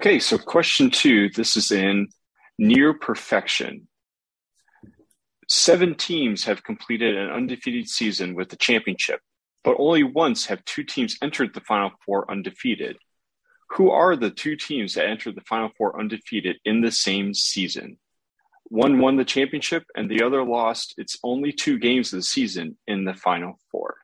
[0.03, 1.29] Okay, so question two.
[1.31, 2.09] This is in
[2.59, 3.89] near perfection.
[5.49, 9.21] Seven teams have completed an undefeated season with the championship,
[9.63, 12.97] but only once have two teams entered the Final Four undefeated.
[13.71, 17.99] Who are the two teams that entered the Final Four undefeated in the same season?
[18.69, 22.77] One won the championship and the other lost its only two games of the season
[22.87, 23.97] in the Final Four.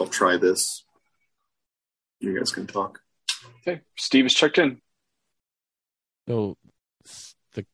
[0.00, 0.84] I'll try this.
[2.20, 3.00] You guys can talk.
[3.66, 4.80] Okay, Steve is checked in.
[6.28, 6.56] So
[7.54, 7.64] the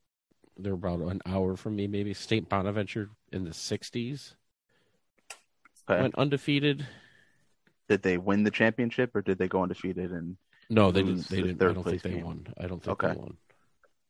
[0.59, 2.13] they're about an hour from me, maybe.
[2.15, 2.49] St.
[2.49, 4.35] Bonaventure in the '60s
[5.91, 6.01] Okay.
[6.01, 6.87] went undefeated.
[7.89, 10.13] Did they win the championship or did they go undefeated?
[10.13, 10.37] And
[10.71, 11.29] No, they didn't.
[11.29, 11.63] They the didn't.
[11.63, 12.47] I don't place think they won.
[12.59, 13.15] I don't think Okay.
[13.15, 13.37] they won.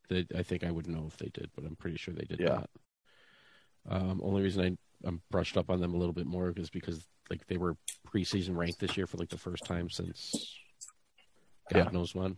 [0.09, 2.41] They, I think I would know if they did, but I'm pretty sure they did
[2.41, 2.49] Yeah.
[2.57, 2.71] not.
[3.89, 7.05] Um, only reason I I'm brushed up on them a little bit more is because
[7.29, 7.77] like they were
[8.13, 10.59] preseason ranked this year for like the first time since
[11.73, 11.91] God Yeah.
[11.91, 12.37] knows when.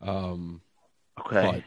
[0.00, 0.62] Um,
[1.18, 1.64] okay.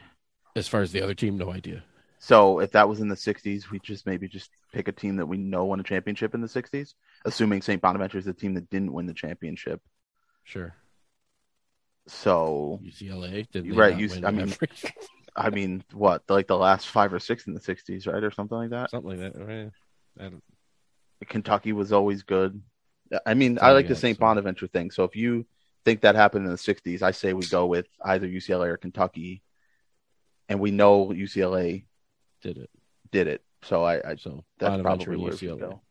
[0.56, 1.84] as far as the other team, no idea.
[2.18, 5.26] So if that was in the 60s, we just maybe just pick a team that
[5.26, 6.94] we know won a championship in the 60s,
[7.26, 7.82] assuming St.
[7.82, 9.80] Bonaventure is the team that didn't win the championship.
[10.44, 10.74] Sure,
[12.06, 13.74] So UCLA did.
[13.74, 14.54] Right, you- I mean,
[15.36, 18.56] I mean, what like the last five or six in the 60s, right, or something
[18.56, 18.90] like that.
[18.90, 19.40] something like that.
[19.40, 19.70] Oh, right?
[20.18, 20.42] I don't,
[21.28, 22.62] Kentucky was always good.
[23.26, 24.18] I mean, I like the St.
[24.18, 24.90] Bonaventure thing.
[24.90, 25.46] So if you
[25.84, 29.42] think that happened in the 60s, I say we go with either UCLA or Kentucky,
[30.48, 31.84] and we know UCLA
[32.42, 32.70] did it.
[33.10, 33.42] did it.
[33.62, 35.58] So I, I So that's probably where we UCLA.
[35.58, 35.82] go.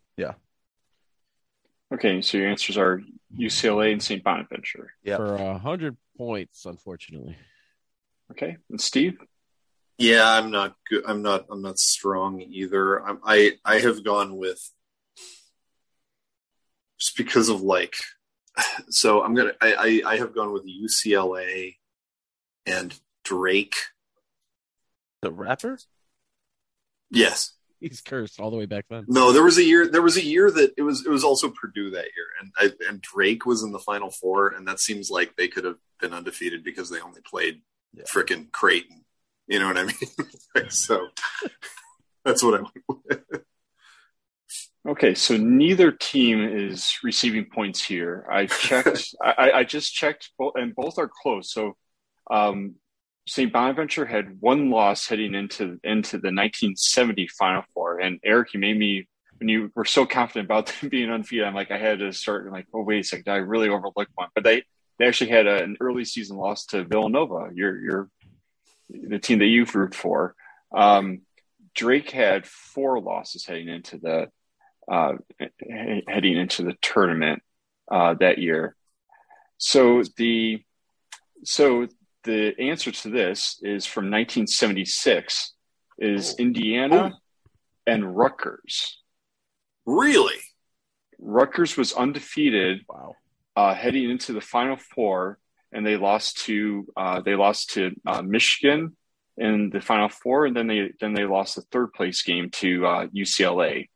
[1.93, 3.01] Okay, so your answers are
[3.37, 4.23] UCLA and St.
[4.23, 4.93] Bonaventure.
[5.03, 5.17] Yep.
[5.17, 7.37] for a hundred points, unfortunately.
[8.31, 9.17] Okay, and Steve?
[9.99, 11.03] Yeah, I'm not good.
[11.07, 11.45] I'm not.
[11.51, 12.97] I'm not strong either.
[12.97, 14.71] I'm, I I have gone with
[16.99, 17.95] just because of like.
[18.89, 19.53] So I'm gonna.
[19.61, 21.77] I I, I have gone with UCLA
[22.67, 23.75] and Drake.
[25.21, 25.79] The rapper?
[27.09, 27.53] Yes.
[27.83, 29.05] He's cursed all the way back then.
[29.07, 29.87] No, there was a year.
[29.87, 31.05] There was a year that it was.
[31.05, 34.49] It was also Purdue that year, and I, and Drake was in the Final Four,
[34.49, 37.61] and that seems like they could have been undefeated because they only played
[37.93, 38.03] Yeah.
[38.13, 39.03] frickin' Creighton.
[39.47, 40.69] You know what I mean?
[40.69, 41.07] so
[42.23, 43.41] that's what I went with.
[44.87, 48.25] Okay, so neither team is receiving points here.
[48.29, 49.15] I checked.
[49.23, 51.53] I, I just checked, both, and both are close.
[51.53, 51.77] So,
[52.29, 52.75] um,
[53.27, 53.53] St.
[53.53, 58.77] Bonaventure had one loss heading into into the 1970 Final Four, and Eric, you made
[58.77, 59.07] me
[59.37, 61.45] when you were so confident about them being undefeated.
[61.45, 64.29] I'm like, I had to start like, oh wait a second, I really overlooked one.
[64.35, 64.63] But they
[64.99, 67.49] they actually had a, an early season loss to Villanova.
[67.53, 68.09] Your your
[68.89, 70.35] the team that you root for.
[70.73, 71.21] Um,
[71.75, 74.29] Drake had four losses heading into the
[74.91, 75.13] uh,
[76.07, 77.41] heading into the tournament
[77.89, 78.75] uh, that year.
[79.57, 80.63] So the
[81.45, 81.87] so
[82.23, 85.53] the answer to this is from 1976
[85.99, 87.13] is Indiana
[87.85, 89.01] and Rutgers.
[89.85, 90.35] Really?
[91.19, 93.15] Rutgers was undefeated Wow.
[93.55, 95.37] uh, heading into the Final Four,
[95.71, 98.95] and they lost to uh, they lost to uh, Michigan
[99.37, 102.85] in the Final Four, and then they then they lost the third place game to
[102.85, 103.89] uh, UCLA,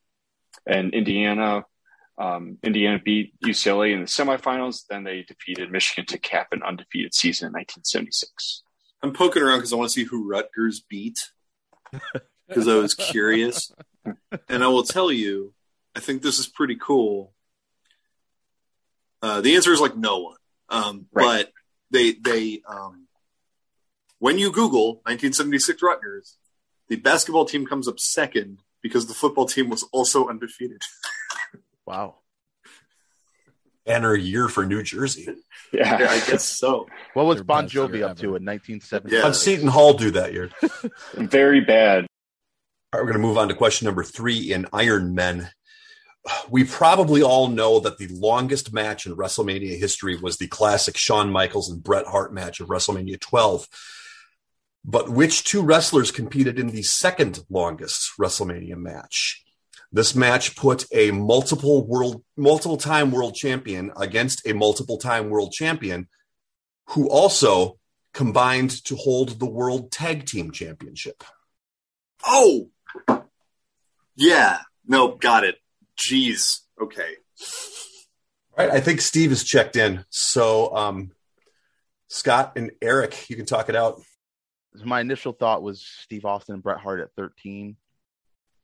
[0.65, 1.63] and Indiana.
[2.20, 4.84] Um, Indiana beat UCLA in the semifinals.
[4.89, 8.63] Then they defeated Michigan to cap an undefeated season in 1976.
[9.03, 11.20] I'm poking around because I want to see who Rutgers beat
[12.47, 13.72] because I was curious,
[14.49, 15.53] and I will tell you,
[15.95, 17.34] I think this is pretty cool.
[19.22, 20.38] Uh, the answer is like no one,
[20.70, 21.45] um, Right.
[21.45, 21.51] but
[21.91, 23.07] they they um,
[24.20, 26.38] when you Google 1976 Rutgers,
[26.88, 30.82] the basketball team comes up second because the football team was also undefeated.
[31.88, 32.15] Wow.
[33.85, 35.27] Banner year for New Jersey.
[35.73, 36.88] Yeah, I guess so.
[37.13, 38.19] What was Their Bon Jovi up ever.
[38.21, 39.13] to in 1970?
[39.13, 39.23] Yeah.
[39.23, 40.49] How'd Seton Hall do that year?
[41.13, 42.07] very bad.
[42.93, 45.49] All right, we're going to move on to question number three in Iron Men.
[46.49, 51.31] We probably all know that the longest match in WrestleMania history was the classic Shawn
[51.31, 53.67] Michaels and Bret Hart match of WrestleMania 12.
[54.85, 59.43] But which two wrestlers competed in the second longest WrestleMania match?
[59.91, 65.53] This match put a multiple world, multiple time world champion against a multiple time world
[65.53, 66.07] champion
[66.89, 67.77] who also
[68.13, 71.23] combined to hold the world tag team championship.
[72.25, 72.69] Oh,
[74.15, 74.59] yeah.
[74.85, 75.55] No, got it.
[75.97, 76.61] Jeez.
[76.81, 77.15] Okay.
[78.57, 80.03] All right, I think Steve is checked in.
[80.09, 81.11] So, um,
[82.07, 84.01] Scott and Eric, you can talk it out.
[84.83, 87.77] My initial thought was Steve Austin and Bret Hart at 13.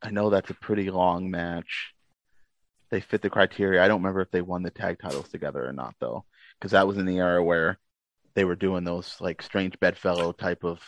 [0.03, 1.93] I know that's a pretty long match.
[2.91, 3.83] They fit the criteria.
[3.83, 6.25] I don't remember if they won the tag titles together or not, though,
[6.59, 7.79] because that was in the era where
[8.35, 10.79] they were doing those like strange bedfellow type of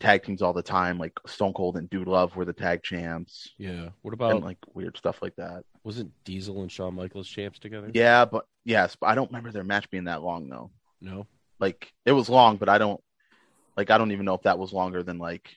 [0.00, 0.98] tag teams all the time.
[0.98, 3.90] Like Stone Cold and Dude Love were the tag champs, Yeah.
[4.02, 5.64] What about and like weird stuff like that.
[5.84, 7.90] wasn't Diesel and Shawn Michaels champs together?
[7.92, 10.70] Yeah, but yes, but I don't remember their match being that long though.
[11.00, 11.26] No.
[11.58, 13.00] Like it was long, but I don't
[13.76, 15.48] like I don't even know if that was longer than like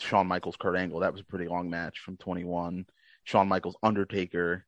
[0.00, 1.00] Shawn Michaels Kurt Angle.
[1.00, 2.86] That was a pretty long match from 21.
[3.24, 4.64] Shawn Michaels Undertaker.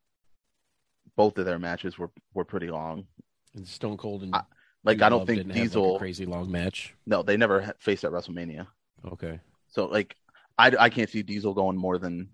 [1.16, 3.06] Both of their matches were were pretty long.
[3.54, 4.42] And Stone Cold and I-
[4.84, 5.98] Like I don't think have, like, Diesel.
[5.98, 6.94] crazy long match.
[7.06, 8.66] no, they never faced at WrestleMania.
[9.04, 9.40] Okay.
[9.68, 10.16] So like
[10.58, 12.30] I I can't see Diesel going more than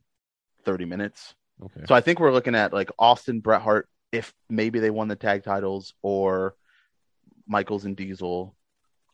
[0.65, 1.35] 30 minutes.
[1.63, 1.83] Okay.
[1.87, 5.17] So I think we're looking at like Austin Bret Hart if maybe they won the
[5.17, 6.55] tag titles or
[7.47, 8.55] Michaels and Diesel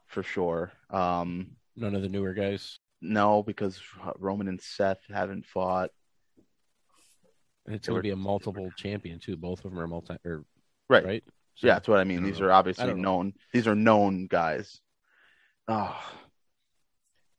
[0.07, 0.73] for sure.
[0.91, 2.79] Um None of the newer guys.
[3.05, 3.81] No because
[4.19, 5.91] Roman and Seth haven't fought.
[7.67, 9.37] It's going to be a multiple champion too.
[9.37, 10.45] Both of them are multi or
[10.89, 11.05] Right.
[11.05, 11.25] right.
[11.55, 12.25] So- yeah, that's what I mean.
[12.25, 12.47] I These know.
[12.47, 13.17] are obviously don't know.
[13.23, 13.33] known.
[13.53, 14.81] These are known guys.
[15.69, 15.99] Oh,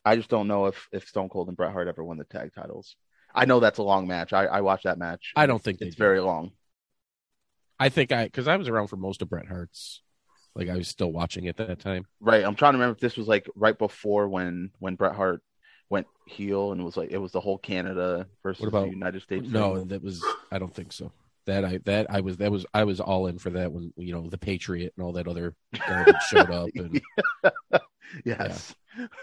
[0.04, 2.52] I just don't know if if Stone Cold and Bret Hart ever won the tag
[2.56, 2.96] titles.
[3.34, 4.34] I know that's a long match.
[4.34, 5.34] I, I watched that match.
[5.36, 6.52] I don't think it's very long.
[7.80, 10.02] I think I because I was around for most of Bret Hart's.
[10.56, 12.06] Like I was still watching at that time.
[12.22, 12.46] Right.
[12.46, 15.42] I'm trying to remember if this was like right before when when Bret Hart
[15.90, 18.92] went heel and it was like it was the whole Canada versus What about- the
[18.92, 19.48] United States.
[19.48, 19.88] No, thing.
[19.90, 21.12] that was I don't think so.
[21.46, 24.14] That I that I was that was I was all in for that when you
[24.14, 25.54] know the Patriot and all that other
[25.88, 27.00] garbage showed up and
[28.26, 28.74] yes.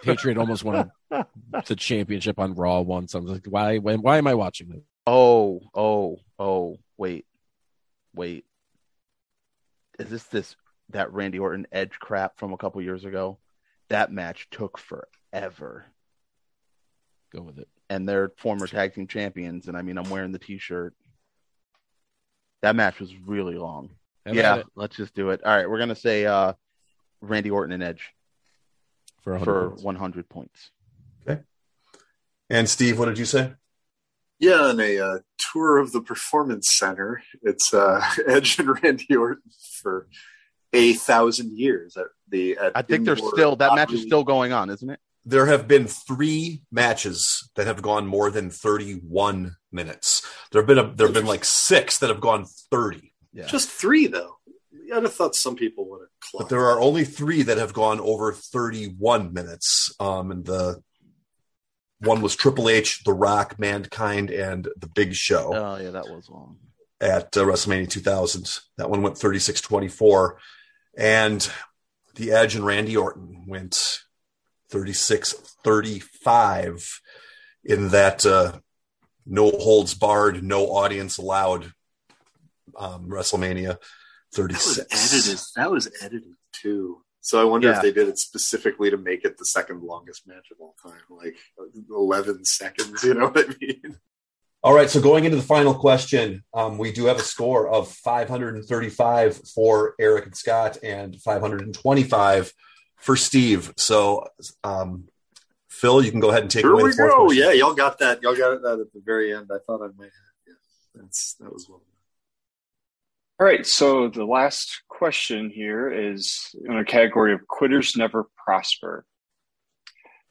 [0.03, 3.15] Patriot almost won the championship on Raw once.
[3.15, 4.83] I was like, why when why am I watching this?
[5.05, 7.27] Oh, oh, oh, wait.
[8.15, 8.45] Wait.
[9.99, 10.55] Is this this
[10.91, 13.39] that Randy Orton edge crap from a couple years ago?
[13.89, 15.87] That match took forever.
[17.35, 17.69] Go with it.
[17.91, 20.95] And they're former tag team champions, and I mean I'm wearing the t shirt.
[22.63, 23.91] That match was really long.
[24.25, 25.43] Have yeah, let's just do it.
[25.45, 26.53] All right, we're gonna say uh
[27.21, 28.15] Randy Orton and Edge
[29.23, 29.83] for, 100 for points.
[29.83, 30.71] 100 points.
[32.53, 33.55] And Steve, what did you say?
[34.39, 39.51] Yeah, on a uh, tour of the Performance Center, it's uh, Edge and Randy Orton
[39.81, 40.07] for
[40.75, 42.59] a thousand years at the.
[42.59, 45.01] At I think they're still that match is still going on, isn't it?
[45.25, 50.27] There have been three matches that have gone more than 31 minutes.
[50.51, 53.47] There have been a, there have been like six that have gone 30, Yeah.
[53.47, 54.37] just three though.
[54.93, 56.09] I'd have thought some people would have.
[56.39, 59.95] but there are only three that have gone over 31 minutes.
[59.99, 60.83] Um, and the
[62.01, 65.53] one was Triple H, The Rock, Mankind, and The Big Show.
[65.55, 66.59] Oh yeah, that was long.
[67.01, 68.59] at uh, WrestleMania 2000.
[68.77, 70.39] That one went 36 24.
[70.99, 71.49] And
[72.17, 74.01] the Edge and Randy Orton went
[74.73, 77.01] 36 35
[77.65, 78.59] in that uh,
[79.27, 81.73] no holds barred, no audience allowed
[82.77, 83.77] um, WrestleMania
[84.35, 85.15] That was 36.
[85.15, 85.41] edited.
[85.57, 87.03] That was edited too.
[87.21, 87.77] So I wonder Yeah.
[87.77, 90.99] if they did it specifically to make it the second longest match of all time,
[91.11, 91.37] like
[91.91, 93.05] eleven seconds.
[93.05, 93.99] You know what I mean?
[94.65, 97.89] All right, so going into the final question, um, we do have a score of
[97.89, 102.53] 535 for Eric and Scott and 525
[103.03, 103.75] for Steve.
[103.77, 104.29] So,
[104.63, 105.09] um,
[105.69, 107.25] Phil, you can go ahead and take Here away we the fourth go.
[107.27, 107.43] question.
[107.43, 108.23] Yeah, y'all got that.
[108.23, 109.51] Y'all got that at the very end.
[109.53, 110.13] I thought I might have.
[110.47, 110.55] Yeah,
[110.95, 111.83] that's that was well.
[113.41, 119.05] All right, so the last question here is in a category of quitters never prosper.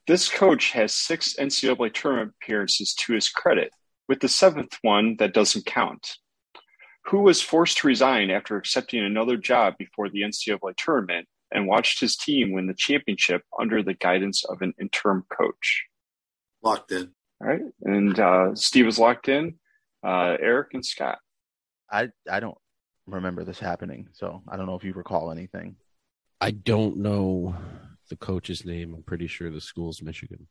[0.07, 3.73] This coach has six NCAA tournament appearances to his credit,
[4.07, 6.15] with the seventh one that doesn't count.
[7.07, 11.99] Who was forced to resign after accepting another job before the NCAA tournament and watched
[11.99, 15.85] his team win the championship under the guidance of an interim coach?
[16.63, 17.11] Locked in.
[17.41, 19.55] All right, and uh, Steve is locked in.
[20.03, 21.19] Uh, Eric and Scott.
[21.91, 22.57] I I don't
[23.07, 25.75] remember this happening, so I don't know if you recall anything.
[26.39, 27.55] I don't know
[28.09, 28.93] the coach's name.
[28.93, 30.47] I'm pretty sure the school's Michigan.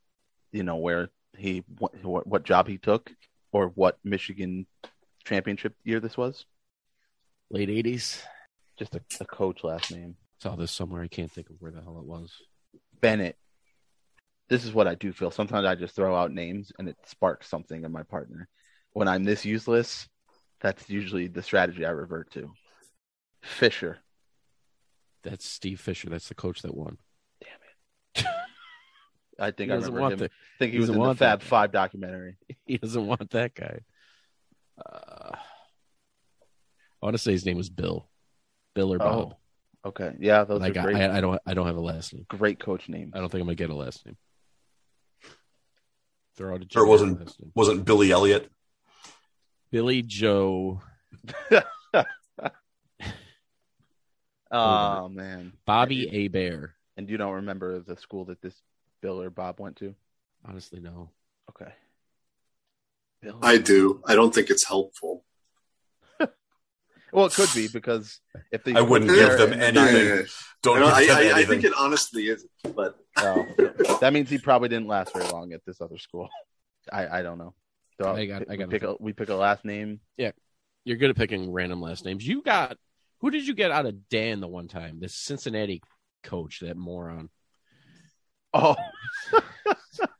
[0.52, 3.12] You know where he what what, what job he took
[3.52, 4.66] or what Michigan
[5.24, 6.44] championship year this was.
[7.50, 8.22] Late 80s.
[8.78, 11.02] Just a, a coach last name Saw this somewhere.
[11.02, 12.32] I can't think of where the hell it was.
[13.00, 13.36] Bennett.
[14.48, 15.30] This is what I do feel.
[15.30, 18.48] Sometimes I just throw out names and it sparks something in my partner.
[18.92, 20.08] When I'm this useless,
[20.60, 22.50] that's usually the strategy I revert to.
[23.42, 23.98] Fisher.
[25.22, 26.08] That's Steve Fisher.
[26.08, 26.96] That's the coach that won.
[27.42, 28.26] Damn it.
[29.38, 30.18] I think He I remember want him.
[30.20, 31.42] the- I think he, he was in the Fab.
[31.42, 32.36] Five documentary.
[32.66, 33.80] He doesn't want that guy.
[34.78, 38.08] Uh, I want to say his name was Bill.
[38.74, 39.32] Bill or Bob.
[39.32, 39.36] Oh,
[39.84, 40.14] okay.
[40.18, 40.96] Yeah, those But I are great.
[40.96, 41.40] I, I don't.
[41.46, 42.26] I don't have a last name.
[42.28, 43.12] great coach name.
[43.14, 44.16] I don't think I'm gonna get a last name.
[46.36, 48.50] Throw out a Or wasn't wasn't Billy Elliot?
[49.70, 50.80] Billy Joe
[54.52, 56.74] Oh man, Bobby A Bear.
[56.96, 58.60] And you don't remember the school that this
[59.00, 59.94] Bill or Bob went to?
[60.44, 61.10] Honestly, no.
[61.50, 61.72] Okay.
[63.22, 63.38] Bill.
[63.42, 64.02] I do.
[64.06, 65.24] I don't think it's helpful.
[67.12, 68.20] Well, it could be because
[68.52, 70.26] if they I wouldn't give them and not- anything.
[70.62, 72.94] Don't I, give I, them I, I think it honestly isn't, but
[74.00, 76.28] that means he probably didn't last very long at this other school.
[76.92, 77.54] I I don't know.
[78.00, 80.00] So I got- I got we pick a we pick a last name.
[80.18, 80.32] Yeah,
[80.84, 82.26] you're good at picking random last names.
[82.26, 82.76] You got
[83.20, 84.98] who did you get out of Dan the one time?
[85.00, 85.82] This Cincinnati
[86.22, 87.30] coach, that moron.
[88.52, 88.76] Oh,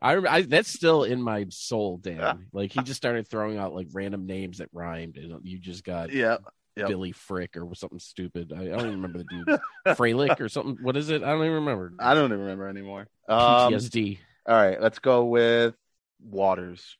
[0.00, 2.46] I, I that's still in my soul, Dan.
[2.52, 6.12] Like he just started throwing out like random names that rhymed, and you just got
[6.12, 6.38] yeah.
[6.76, 6.86] Yep.
[6.86, 8.52] Billy Frick or something stupid.
[8.56, 9.58] I, I don't even remember the dude.
[9.96, 10.78] Freilich or something.
[10.80, 11.24] What is it?
[11.24, 11.92] I don't even remember.
[11.98, 13.08] I don't even remember anymore.
[13.28, 14.18] Um, PTSD.
[14.46, 15.74] all right, let's go with
[16.22, 16.96] Waters.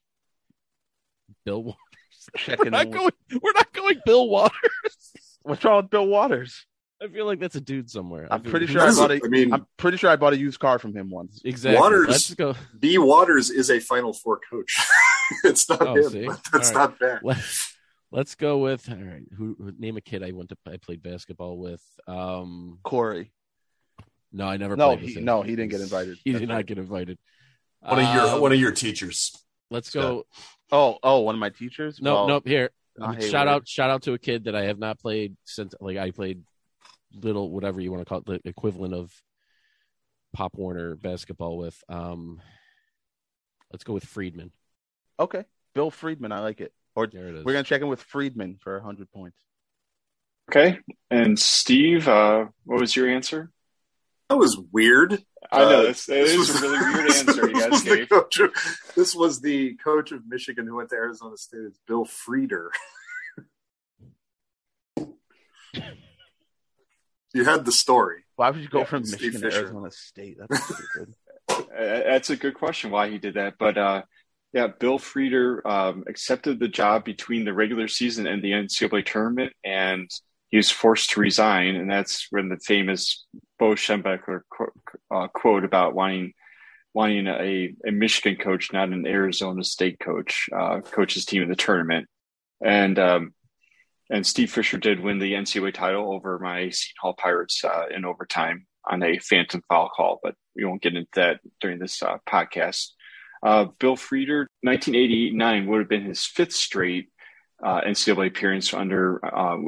[1.45, 1.63] Bill.
[1.63, 2.59] Waters.
[2.59, 3.13] We're not in going.
[3.41, 4.01] We're not going.
[4.05, 5.13] Bill Waters.
[5.43, 6.67] What's wrong with Bill Waters?
[7.03, 8.27] I feel like that's a dude somewhere.
[8.31, 9.21] I I'm pretty sure I bought a.
[9.25, 11.41] I mean- I'm pretty sure I bought a used car from him once.
[11.45, 11.79] Exactly.
[11.81, 12.55] Waters- Let's go.
[12.79, 12.99] B.
[12.99, 14.75] Waters is a Final Four coach.
[15.45, 16.11] it's not Oh, him.
[16.11, 16.29] see?
[16.53, 16.91] That's All right.
[16.91, 17.21] not bad.
[17.23, 17.39] Let,
[18.11, 19.23] let's go with all right.
[19.37, 21.83] Who, who name a kid I went to I played basketball with?
[22.09, 23.31] Um Corey.
[24.33, 25.25] no, I never No, played with he- him.
[25.25, 26.19] no, he didn't get invited.
[26.25, 27.19] He That's did not get invited.
[27.81, 29.37] one of your Um, one of your teachers.
[29.71, 30.27] let's go.
[30.73, 32.01] Oh, oh, one of my teachers.
[32.03, 32.47] No, Well, nope.
[32.49, 32.71] Here,
[33.21, 35.75] shout out, shout out to a kid that I have not played since.
[35.81, 36.43] Like I played
[37.15, 39.13] little, whatever you want to call it, the equivalent of
[40.33, 41.83] Pop Warner basketball with.
[41.89, 42.41] Um,
[43.73, 44.53] let's go with Friedman.
[45.21, 45.45] Okay,
[45.75, 46.33] Bill Friedman.
[46.33, 46.73] I like it.
[46.95, 47.45] Or There it is.
[47.45, 49.39] we're gonna check in with Friedman for hundred points.
[50.51, 50.79] Okay.
[51.11, 53.51] And Steve, uh, what was your answer?
[54.29, 55.23] That was weird.
[55.53, 58.13] I know Uh, this, it is was- a really weird answer you guys gave.
[58.13, 61.61] of- this was the coach of Michigan who went to Arizona State.
[61.67, 62.69] It's Bill Frieder.
[67.35, 68.25] you had the story.
[68.37, 70.37] Why would you go Yeah, from Steve Michigan to Arizona State?
[70.39, 71.15] That's stupid.
[71.51, 73.55] Uh, That's a good question why he did that.
[73.59, 74.03] But uh,
[74.53, 79.53] Yeah, Bill Frieder um, accepted the job between the regular season and the NCAA tournament,
[79.65, 80.11] and
[80.51, 81.75] he was forced to resign.
[81.75, 83.27] And that's when the famous
[83.59, 84.73] Bo Schembechler quote,
[85.11, 86.33] uh, quote about wanting
[86.95, 91.49] wanting a, a Michigan coach, not an Arizona State coach, uh, coach his team in
[91.49, 92.09] the tournament.
[92.65, 93.35] And um,
[94.11, 98.05] and Steve Fisher did win the NCAA title over my Seton Hall Pirates uh, in
[98.05, 102.17] overtime on a phantom foul call, but we won't get into that during this uh,
[102.29, 102.89] podcast.
[103.43, 107.11] Uh, Bill Frieder, 1989 would have been his fifth straight
[107.63, 109.59] uh, NCAA appearance under uh,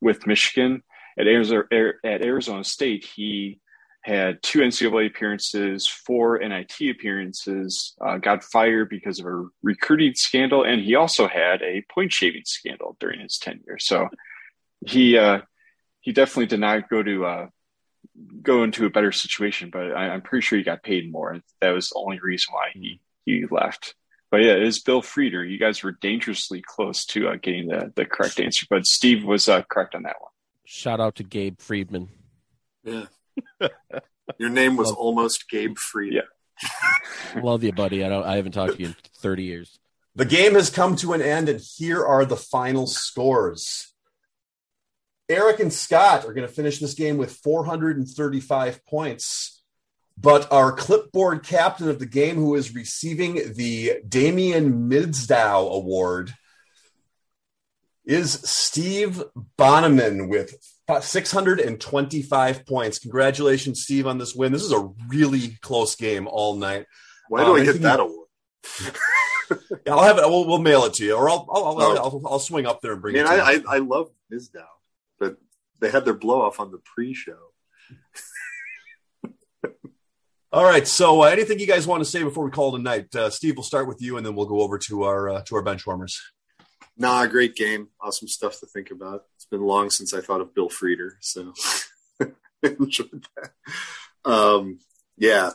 [0.00, 0.82] with Michigan.
[1.18, 1.64] At Arizona,
[2.04, 3.60] at Arizona State, he
[4.02, 10.64] had two NCAA appearances, four NIT appearances, uh, got fired because of a recruiting scandal,
[10.64, 13.78] and he also had a point shaving scandal during his tenure.
[13.78, 14.08] So
[14.86, 15.40] he uh,
[16.00, 17.46] he definitely did not go to uh,
[18.42, 21.38] go into a better situation, but I, am pretty sure he got paid more.
[21.60, 23.94] That was the only reason why he he left.
[24.30, 25.48] But yeah, it is Bill Frieder.
[25.48, 29.48] You guys were dangerously close to uh, getting the, the correct answer, but Steve was
[29.48, 30.30] uh, correct on that one.
[30.64, 32.10] Shout out to Gabe Friedman.
[32.84, 33.06] Yeah.
[34.38, 36.16] Your name was Love almost Gabe Free.
[36.16, 37.40] Yeah.
[37.42, 38.04] Love you, buddy.
[38.04, 38.24] I don't.
[38.24, 39.78] I haven't talked to you in 30 years.
[40.14, 43.92] The game has come to an end, and here are the final scores.
[45.28, 49.62] Eric and Scott are going to finish this game with 435 points.
[50.18, 56.34] But our clipboard captain of the game, who is receiving the Damien Mizdow Award,
[58.10, 59.22] is Steve
[59.56, 60.56] Bahnaman with
[61.00, 62.98] 625 points.
[62.98, 64.50] Congratulations, Steve, on this win.
[64.50, 66.86] This is a really close game all night.
[67.28, 68.26] Why do um, I get that award?
[69.86, 70.28] yeah, I'll have it.
[70.28, 71.96] We'll, we'll, mail it to you, or I'll I'll, I'll, oh.
[71.96, 73.28] I'll, I'll swing up there and bring Man, it.
[73.28, 74.66] I, I, I love Mizdow,
[75.20, 75.36] but
[75.78, 77.38] they had their blow off on the pre-show.
[80.52, 80.88] All right.
[80.88, 83.14] So, uh, anything you guys want to say before we call tonight?
[83.14, 85.54] Uh, Steve, we'll start with you, and then we'll go over to our uh, to
[85.54, 86.20] our bench warmers.
[87.00, 87.88] Nah, great game.
[87.98, 89.24] Awesome stuff to think about.
[89.36, 91.54] It's been long since I thought of Bill Frieder, so
[92.62, 94.30] enjoyed that.
[94.30, 94.80] Um,
[95.16, 95.52] yeah,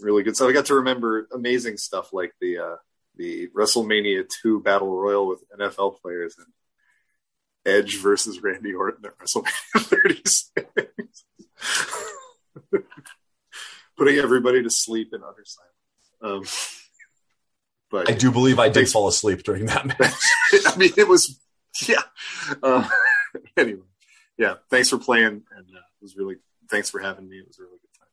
[0.00, 0.48] really good stuff.
[0.48, 2.76] I got to remember amazing stuff like the uh,
[3.16, 6.46] the WrestleMania two Battle Royal with NFL players and
[7.66, 11.24] Edge versus Randy Orton at WrestleMania 36
[13.98, 15.74] putting everybody to sleep in utter silence.
[16.22, 16.44] Um,
[17.94, 20.66] but I do believe I did fall asleep during that match.
[20.66, 21.38] I mean, it was
[21.86, 22.02] yeah.
[22.60, 22.88] Uh,
[23.56, 23.86] anyway,
[24.36, 24.54] yeah.
[24.68, 25.26] Thanks for playing,
[25.56, 26.36] and uh, it was really
[26.68, 27.36] thanks for having me.
[27.36, 28.08] It was a really good time.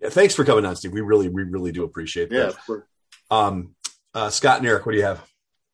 [0.00, 0.92] Yeah, thanks for coming on, Steve.
[0.92, 2.54] We really, we really do appreciate that.
[2.68, 2.76] Yeah,
[3.28, 3.74] um,
[4.14, 5.26] uh, Scott and Eric, what do you have?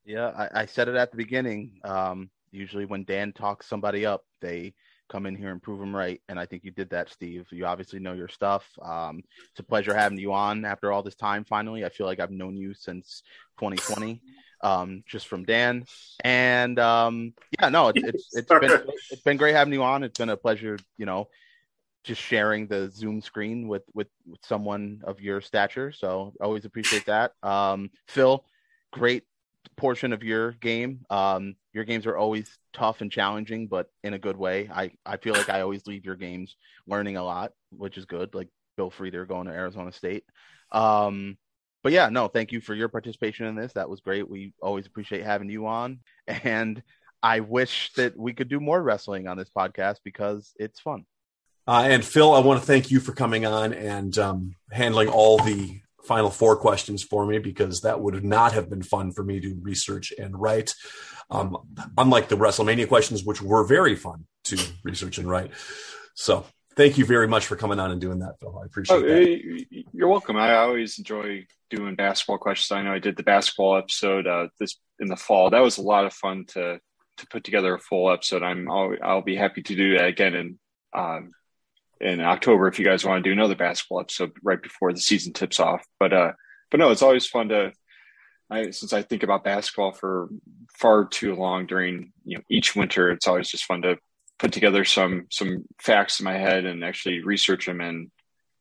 [0.07, 1.81] Yeah, I, I said it at the beginning.
[1.85, 4.73] Um, usually, when Dan talks somebody up, they
[5.09, 6.21] come in here and prove them right.
[6.29, 7.47] And I think you did that, Steve.
[7.51, 8.67] You obviously know your stuff.
[8.83, 11.45] Um, it's a pleasure having you on after all this time.
[11.45, 13.23] Finally, I feel like I've known you since
[13.59, 14.21] 2020,
[14.63, 15.85] um, just from Dan.
[16.23, 20.03] And um, yeah, no, it's it's, it's been it's been great having you on.
[20.03, 21.29] It's been a pleasure, you know,
[22.03, 25.93] just sharing the Zoom screen with with, with someone of your stature.
[25.93, 27.33] So always appreciate that.
[27.43, 28.45] Um, Phil,
[28.93, 29.25] great
[29.77, 31.05] portion of your game.
[31.11, 34.69] Um, your games are always tough and challenging, but in a good way.
[34.73, 38.35] I, I feel like I always leave your games learning a lot, which is good.
[38.35, 40.25] Like Bill Frieder going to Arizona State.
[40.73, 41.37] Um,
[41.83, 43.75] but yeah, no, thank you for your participation in this.
[43.75, 44.29] That was great.
[44.29, 46.01] We always appreciate having you on.
[46.27, 46.83] And
[47.23, 51.05] I wish that we could do more wrestling on this podcast because it's fun.
[51.67, 55.39] Uh, and Phil, I want to thank you for coming on and um, handling all
[55.39, 59.41] the final four questions for me because that would not have been fun for me
[59.41, 60.75] to research and write.
[61.31, 61.57] Um,
[61.97, 65.51] unlike the WrestleMania questions, which were very fun to research and write.
[66.15, 66.45] So
[66.77, 68.59] thank you very much for coming on and doing that, Phil.
[68.63, 69.85] I appreciate oh, that.
[69.93, 70.37] You're welcome.
[70.37, 72.77] I always enjoy doing basketball questions.
[72.77, 75.51] I know I did the basketball episode uh, this in the fall.
[75.51, 76.79] That was a lot of fun to
[77.17, 78.43] to put together a full episode.
[78.43, 80.59] I'm I'll, I'll be happy to do that again in
[80.95, 81.33] um,
[82.05, 85.33] in October if you guys want to do another basketball episode right before the season
[85.33, 85.85] tips off.
[85.99, 86.33] But uh,
[86.71, 87.73] but no, it's always fun to.
[88.51, 90.29] I, since I think about basketball for
[90.79, 93.97] far too long during you know each winter, it's always just fun to
[94.39, 98.11] put together some some facts in my head and actually research them and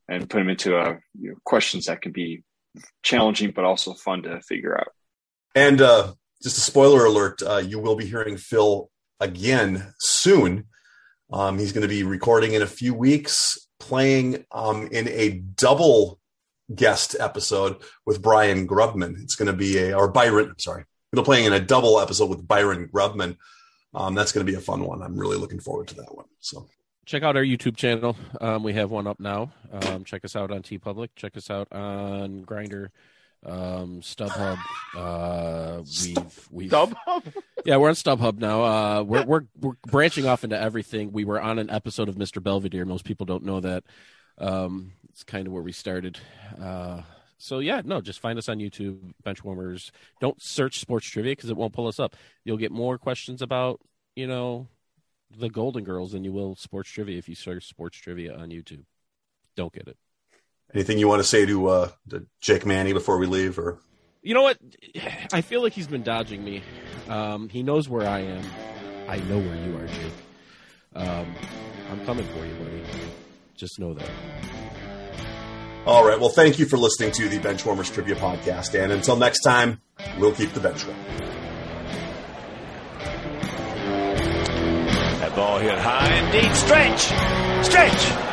[0.08, 2.44] and put them into uh, you know, questions that can be
[3.04, 4.88] challenging but also fun to figure out.
[5.54, 8.90] And uh, just a spoiler alert: uh, you will be hearing Phil
[9.20, 10.66] again soon
[11.34, 16.20] um, he's going to be recording in a few weeks, playing um, in a double
[16.74, 19.20] guest episode with Brian Grubman.
[19.24, 22.30] It's going to be a, or Byron, sorry, going to playing in a double episode
[22.30, 23.38] with Byron Grubman.
[23.96, 25.02] Um, that's going to be a fun one.
[25.02, 26.26] I'm really looking forward to that one.
[26.40, 26.68] So
[27.08, 28.16] check out our YouTube channel.
[28.40, 29.52] Um, we have one up now.
[29.72, 31.10] Um, check us out on TeePublic.
[31.16, 32.90] Check us out on Grindr.
[33.46, 34.58] Um, StubHub.
[34.96, 37.34] Uh, we've we've StubHub?
[37.66, 38.64] yeah, we're on StubHub now.
[38.64, 41.12] Uh, we're we're we're branching off into everything.
[41.12, 42.42] We were on an episode of Mr.
[42.42, 42.86] Belvedere.
[42.86, 43.84] Most people don't know that.
[44.38, 46.20] Um, it's kind of where we started.
[46.60, 47.02] Uh,
[47.38, 49.92] so yeah, no, just find us on YouTube, Benchwarmers.
[50.22, 52.16] Don't search sports trivia because it won't pull us up.
[52.46, 53.82] You'll get more questions about
[54.16, 54.68] you know
[55.38, 58.86] the Golden Girls than you will sports trivia if you search sports trivia on YouTube.
[59.56, 59.98] Don't get it.
[60.74, 63.80] Anything you want to say to, uh, to Jake Manny before we leave, or
[64.22, 64.58] You know what?
[65.32, 66.64] I feel like he's been dodging me.
[67.10, 68.44] Um, he knows where I am.
[69.08, 70.14] I know where you are, Jake.
[70.96, 71.36] Um,
[71.92, 72.84] I'm coming for you, buddy.
[73.56, 74.10] Just know that.
[75.86, 76.20] all right?
[76.20, 79.80] Well, thank you for listening to the Benchwarmers Trivia Podcast, and until next time,
[80.18, 80.98] we'll keep the bench warm.
[85.20, 86.52] That ball hit high and deep.
[86.54, 87.66] Stretch!
[87.66, 88.33] Stretch!